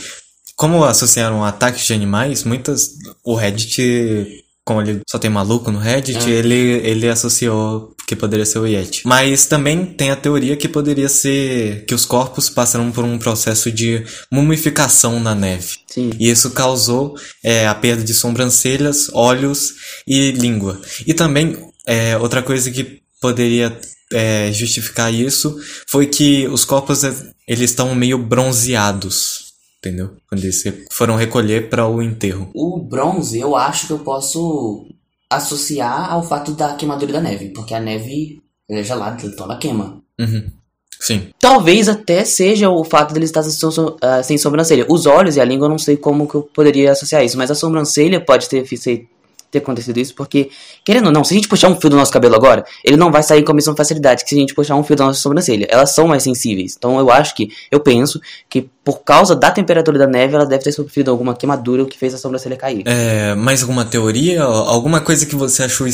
como 0.54 0.84
associaram 0.84 1.44
ataques 1.44 1.86
de 1.86 1.92
animais, 1.92 2.44
muitas 2.44 2.92
o 3.24 3.34
Reddit 3.34 4.44
como 4.66 4.82
ele 4.82 5.00
só 5.08 5.16
tem 5.16 5.30
maluco 5.30 5.70
no 5.70 5.78
Reddit, 5.78 6.28
ele, 6.28 6.54
ele 6.54 7.08
associou 7.08 7.94
que 8.04 8.16
poderia 8.16 8.44
ser 8.44 8.58
o 8.58 8.66
Yeti. 8.66 9.02
Mas 9.06 9.46
também 9.46 9.86
tem 9.86 10.10
a 10.10 10.16
teoria 10.16 10.56
que 10.56 10.68
poderia 10.68 11.08
ser 11.08 11.84
que 11.86 11.94
os 11.94 12.04
corpos 12.04 12.50
passaram 12.50 12.90
por 12.90 13.04
um 13.04 13.16
processo 13.16 13.70
de 13.70 14.04
mumificação 14.28 15.20
na 15.20 15.36
neve. 15.36 15.76
Sim. 15.86 16.10
E 16.18 16.28
isso 16.28 16.50
causou 16.50 17.14
é, 17.44 17.68
a 17.68 17.74
perda 17.76 18.02
de 18.02 18.12
sobrancelhas, 18.12 19.08
olhos 19.12 19.74
e 20.04 20.32
língua. 20.32 20.80
E 21.06 21.14
também, 21.14 21.56
é, 21.86 22.18
outra 22.18 22.42
coisa 22.42 22.68
que 22.68 23.00
poderia 23.20 23.78
é, 24.12 24.50
justificar 24.52 25.14
isso 25.14 25.56
foi 25.86 26.06
que 26.06 26.48
os 26.48 26.64
corpos 26.64 27.04
eles 27.46 27.70
estão 27.70 27.94
meio 27.94 28.18
bronzeados 28.18 29.45
entendeu? 29.78 30.16
Quando 30.28 30.42
eles 30.42 30.62
foram 30.90 31.16
recolher 31.16 31.68
para 31.68 31.86
o 31.86 32.02
enterro. 32.02 32.50
O 32.54 32.78
bronze, 32.78 33.38
eu 33.38 33.56
acho 33.56 33.86
que 33.86 33.92
eu 33.92 33.98
posso 34.00 34.86
associar 35.30 36.12
ao 36.12 36.22
fato 36.22 36.52
da 36.52 36.74
queimadura 36.74 37.14
da 37.14 37.20
neve, 37.20 37.50
porque 37.50 37.74
a 37.74 37.80
neve 37.80 38.40
é 38.70 38.82
gelada, 38.82 39.24
então 39.24 39.44
ela 39.44 39.58
queima. 39.58 40.02
Uhum. 40.18 40.50
Sim. 40.98 41.28
Talvez 41.38 41.88
até 41.88 42.24
seja 42.24 42.70
o 42.70 42.82
fato 42.82 43.12
dele 43.12 43.26
estar 43.26 43.42
sem, 43.42 43.68
uh, 43.68 43.96
sem 44.24 44.38
sobrancelha. 44.38 44.86
Os 44.88 45.06
olhos 45.06 45.36
e 45.36 45.40
a 45.40 45.44
língua 45.44 45.66
eu 45.66 45.70
não 45.70 45.78
sei 45.78 45.96
como 45.96 46.26
que 46.26 46.34
eu 46.34 46.42
poderia 46.42 46.92
associar 46.92 47.24
isso, 47.24 47.36
mas 47.36 47.50
a 47.50 47.54
sobrancelha 47.54 48.20
pode 48.20 48.48
ter 48.48 48.64
feito 48.64 49.06
ter 49.56 49.64
acontecido 49.64 49.98
isso, 49.98 50.14
porque, 50.14 50.50
querendo 50.84 51.06
ou 51.06 51.12
não, 51.12 51.24
se 51.24 51.34
a 51.34 51.36
gente 51.36 51.48
puxar 51.48 51.68
um 51.68 51.80
fio 51.80 51.90
do 51.90 51.96
nosso 51.96 52.12
cabelo 52.12 52.34
agora, 52.34 52.64
ele 52.84 52.96
não 52.96 53.10
vai 53.10 53.22
sair 53.22 53.42
com 53.42 53.52
a 53.52 53.54
mesma 53.54 53.74
facilidade 53.74 54.22
que 54.22 54.30
se 54.30 54.36
a 54.36 54.38
gente 54.38 54.54
puxar 54.54 54.76
um 54.76 54.82
fio 54.82 54.96
da 54.96 55.06
nossa 55.06 55.20
sobrancelha. 55.20 55.66
Elas 55.68 55.94
são 55.94 56.06
mais 56.06 56.22
sensíveis. 56.22 56.74
Então 56.76 56.98
eu 56.98 57.10
acho 57.10 57.34
que, 57.34 57.48
eu 57.70 57.80
penso 57.80 58.20
que 58.48 58.68
por 58.84 59.02
causa 59.02 59.34
da 59.34 59.50
temperatura 59.50 59.98
da 59.98 60.06
neve, 60.06 60.34
ela 60.34 60.46
deve 60.46 60.64
ter 60.64 60.72
sofrido 60.72 61.10
alguma 61.10 61.34
queimadura 61.34 61.84
que 61.84 61.98
fez 61.98 62.14
a 62.14 62.18
sobrancelha 62.18 62.56
cair. 62.56 62.82
É, 62.86 63.34
mais 63.34 63.62
alguma 63.62 63.84
teoria? 63.84 64.42
Alguma 64.42 65.00
coisa 65.00 65.26
que 65.26 65.34
você 65.34 65.64
achou 65.64 65.86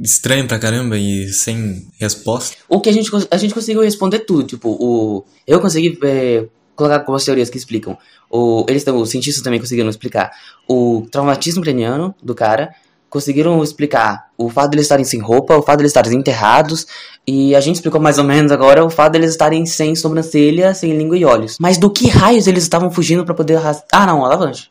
estranho 0.00 0.46
pra 0.46 0.58
caramba 0.58 0.96
e 0.98 1.28
sem 1.28 1.86
resposta? 1.98 2.56
O 2.68 2.80
que 2.80 2.88
a 2.88 2.92
gente, 2.92 3.10
a 3.30 3.36
gente 3.36 3.54
conseguiu 3.54 3.82
responder 3.82 4.20
tudo. 4.20 4.44
Tipo, 4.44 4.70
o, 4.70 5.24
eu 5.46 5.60
consegui 5.60 5.98
é, 6.02 6.44
colocar 6.76 6.98
algumas 6.98 7.24
teorias 7.24 7.50
que 7.50 7.58
explicam. 7.58 7.96
O, 8.30 8.64
eles, 8.68 8.86
os 8.86 9.10
cientistas 9.10 9.42
também 9.42 9.58
conseguiram 9.58 9.88
explicar 9.88 10.30
o 10.68 11.06
traumatismo 11.10 11.62
craniano 11.62 12.14
do 12.22 12.34
cara, 12.34 12.74
conseguiram 13.08 13.62
explicar 13.62 14.26
o 14.36 14.48
fato 14.48 14.70
de 14.70 14.76
eles 14.76 14.84
estarem 14.84 15.04
sem 15.04 15.20
roupa, 15.20 15.56
o 15.56 15.62
fato 15.62 15.78
de 15.78 15.82
eles 15.82 15.90
estarem 15.90 16.18
enterrados, 16.18 16.86
e 17.26 17.54
a 17.54 17.60
gente 17.60 17.76
explicou 17.76 18.00
mais 18.00 18.18
ou 18.18 18.24
menos 18.24 18.52
agora 18.52 18.84
o 18.84 18.90
fato 18.90 19.12
de 19.12 19.18
eles 19.18 19.30
estarem 19.30 19.64
sem 19.66 19.94
sobrancelha, 19.94 20.74
sem 20.74 20.96
língua 20.96 21.16
e 21.16 21.24
olhos. 21.24 21.56
Mas 21.60 21.78
do 21.78 21.90
que 21.90 22.08
raios 22.08 22.46
eles 22.46 22.62
estavam 22.62 22.90
fugindo 22.90 23.24
para 23.24 23.34
poder 23.34 23.56
arrastar? 23.56 23.86
Ah, 23.92 24.06
não, 24.06 24.24
alavanche. 24.24 24.68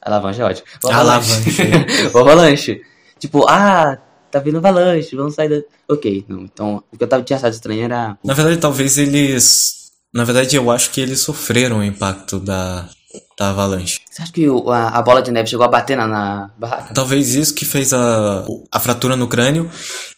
A 0.00 0.08
alavanche 0.08 0.40
é 0.40 0.44
ótimo. 0.44 0.66
O 0.84 0.88
alavanche. 0.88 1.62
o 2.14 2.18
avalanche. 2.18 2.82
Tipo, 3.18 3.44
ah, 3.48 3.98
tá 4.30 4.38
vindo 4.38 4.58
avalanche, 4.58 5.16
vamos 5.16 5.34
sair 5.34 5.48
da... 5.48 5.60
Ok, 5.88 6.24
não, 6.28 6.42
então 6.42 6.84
o 6.92 6.96
que 6.96 7.02
eu 7.02 7.08
tava, 7.08 7.24
tinha 7.24 7.36
achado 7.36 7.52
estranho 7.52 7.82
era... 7.82 8.16
Na 8.22 8.32
verdade, 8.32 8.58
talvez 8.58 8.96
eles... 8.96 9.90
Na 10.14 10.22
verdade, 10.22 10.54
eu 10.54 10.70
acho 10.70 10.90
que 10.90 11.00
eles 11.00 11.20
sofreram 11.20 11.80
o 11.80 11.84
impacto 11.84 12.38
da, 12.38 12.88
da 13.38 13.50
avalanche. 13.50 14.00
Você 14.10 14.22
acha 14.22 14.32
que 14.32 14.48
o, 14.48 14.70
a, 14.70 14.88
a, 14.88 15.02
bola 15.02 15.22
de 15.22 15.30
neve 15.30 15.48
chegou 15.48 15.64
a 15.64 15.68
bater 15.68 15.96
na, 15.96 16.06
na 16.06 16.50
barraca? 16.58 16.94
Talvez 16.94 17.34
isso 17.34 17.54
que 17.54 17.64
fez 17.64 17.92
a, 17.92 18.44
a 18.70 18.80
fratura 18.80 19.16
no 19.16 19.28
crânio 19.28 19.70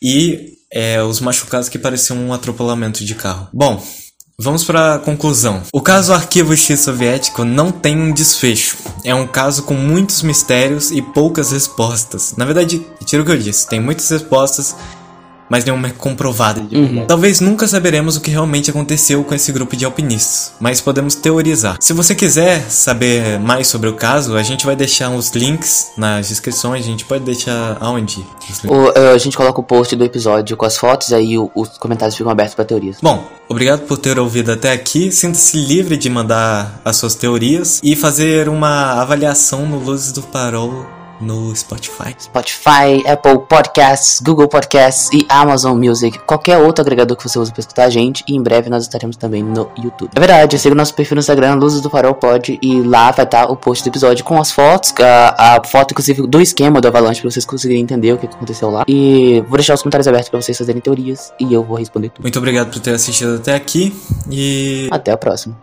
e 0.03 0.55
é, 0.73 1.03
os 1.03 1.21
machucados 1.21 1.69
que 1.69 1.79
pareciam 1.79 2.19
um 2.19 2.33
atropelamento 2.33 3.05
de 3.05 3.15
carro. 3.15 3.49
Bom, 3.53 3.83
Vamos 4.43 4.65
para 4.65 4.95
a 4.95 4.99
conclusão. 4.99 5.61
O 5.71 5.83
caso 5.83 6.15
Arquivo 6.15 6.57
X 6.57 6.81
soviético 6.81 7.45
não 7.45 7.71
tem 7.71 7.95
um 7.95 8.11
desfecho. 8.11 8.79
É 9.05 9.15
um 9.15 9.27
caso 9.27 9.65
com 9.65 9.75
muitos 9.75 10.23
mistérios 10.23 10.91
e 10.91 11.03
poucas 11.03 11.53
respostas. 11.53 12.35
Na 12.39 12.47
verdade, 12.47 12.83
tira 13.05 13.23
o 13.23 13.27
que 13.27 13.33
eu 13.33 13.37
disse, 13.37 13.69
tem 13.69 13.79
muitas 13.79 14.09
respostas 14.09 14.75
mas 15.51 15.65
nenhuma 15.65 15.89
é 15.89 15.91
comprovada. 15.91 16.63
Uhum. 16.73 17.05
Talvez 17.07 17.41
nunca 17.41 17.67
saberemos 17.67 18.17
o 18.17 18.21
que 18.21 18.31
realmente 18.31 18.71
aconteceu 18.71 19.25
com 19.25 19.35
esse 19.35 19.51
grupo 19.51 19.77
de 19.77 19.85
alpinistas, 19.85 20.53
mas 20.61 20.81
podemos 20.81 21.17
teorizar. 21.17 21.77
Se 21.81 21.93
você 21.93 22.15
quiser 22.15 22.71
saber 22.71 23.41
mais 23.41 23.67
sobre 23.67 23.89
o 23.89 23.95
caso, 23.95 24.37
a 24.37 24.43
gente 24.43 24.65
vai 24.65 24.77
deixar 24.77 25.11
os 25.11 25.31
links 25.33 25.91
nas 25.97 26.29
descrições, 26.29 26.85
a 26.85 26.89
gente 26.89 27.05
pode 27.05 27.25
deixar 27.25 27.77
aonde? 27.81 28.25
O, 28.65 29.13
a 29.13 29.19
gente 29.19 29.37
coloca 29.37 29.61
o 29.61 29.65
post 29.65 29.97
do 29.97 30.05
episódio 30.05 30.57
com 30.57 30.65
as 30.65 30.79
fotos, 30.79 31.13
aí 31.13 31.37
os 31.37 31.69
comentários 31.79 32.17
ficam 32.17 32.31
abertos 32.31 32.55
para 32.55 32.65
teorias. 32.65 32.99
Bom, 33.03 33.25
obrigado 33.49 33.81
por 33.81 33.99
ter 33.99 34.19
ouvido 34.19 34.53
até 34.53 34.71
aqui. 34.71 35.11
Sinta-se 35.11 35.57
livre 35.57 35.97
de 35.97 36.09
mandar 36.09 36.81
as 36.85 36.97
suas 36.97 37.15
teorias 37.15 37.81
e 37.83 37.97
fazer 37.97 38.49
uma 38.49 39.01
avaliação 39.01 39.67
no 39.67 39.79
Luzes 39.79 40.13
do 40.13 40.23
Farol 40.23 41.00
no 41.20 41.54
Spotify. 41.54 42.14
Spotify, 42.18 43.06
Apple 43.06 43.40
Podcasts, 43.48 44.20
Google 44.20 44.48
Podcasts 44.48 45.11
e 45.12 45.26
Amazon 45.28 45.78
Music. 45.78 46.18
Qualquer 46.20 46.59
outro 46.59 46.83
agregador 46.83 47.16
que 47.16 47.22
você 47.22 47.38
usa 47.38 47.52
para 47.52 47.61
escutar 47.61 47.85
a 47.85 47.90
gente. 47.90 48.24
E 48.26 48.35
em 48.35 48.42
breve 48.42 48.70
nós 48.70 48.83
estaremos 48.83 49.16
também 49.16 49.42
no 49.42 49.70
YouTube. 49.76 50.11
É 50.14 50.20
verdade, 50.20 50.59
siga 50.59 50.74
o 50.74 50.76
nosso 50.76 50.94
perfil 50.94 51.16
no 51.16 51.20
Instagram, 51.20 51.54
Luzes 51.54 51.80
do 51.80 51.90
Farol 51.90 52.14
Pod. 52.14 52.59
E 52.62 52.83
lá 52.83 53.11
vai 53.11 53.24
estar 53.24 53.50
o 53.50 53.56
post 53.56 53.85
do 53.85 53.88
episódio 53.88 54.24
com 54.24 54.40
as 54.40 54.50
fotos. 54.50 54.94
A, 55.00 55.56
a 55.56 55.64
foto, 55.64 55.92
inclusive, 55.92 56.26
do 56.26 56.40
esquema 56.40 56.80
do 56.80 56.88
Avalanche 56.88 57.20
para 57.20 57.30
vocês 57.30 57.44
conseguirem 57.44 57.83
entender 57.83 58.12
o 58.12 58.18
que 58.18 58.26
aconteceu 58.26 58.70
lá. 58.70 58.85
E 58.88 59.42
vou 59.48 59.56
deixar 59.56 59.74
os 59.74 59.83
comentários 59.83 60.09
abertos 60.09 60.28
para 60.28 60.40
vocês 60.40 60.56
fazerem 60.56 60.80
teorias. 60.80 61.33
E 61.38 61.52
eu 61.52 61.62
vou 61.62 61.76
responder 61.76 62.11
tudo. 62.11 62.22
Muito 62.22 62.38
obrigado 62.38 62.70
por 62.70 62.80
ter 62.80 62.94
assistido 62.94 63.37
até 63.37 63.54
aqui. 63.54 63.94
E. 64.30 64.88
Até 64.90 65.12
a 65.12 65.16
próxima. 65.16 65.56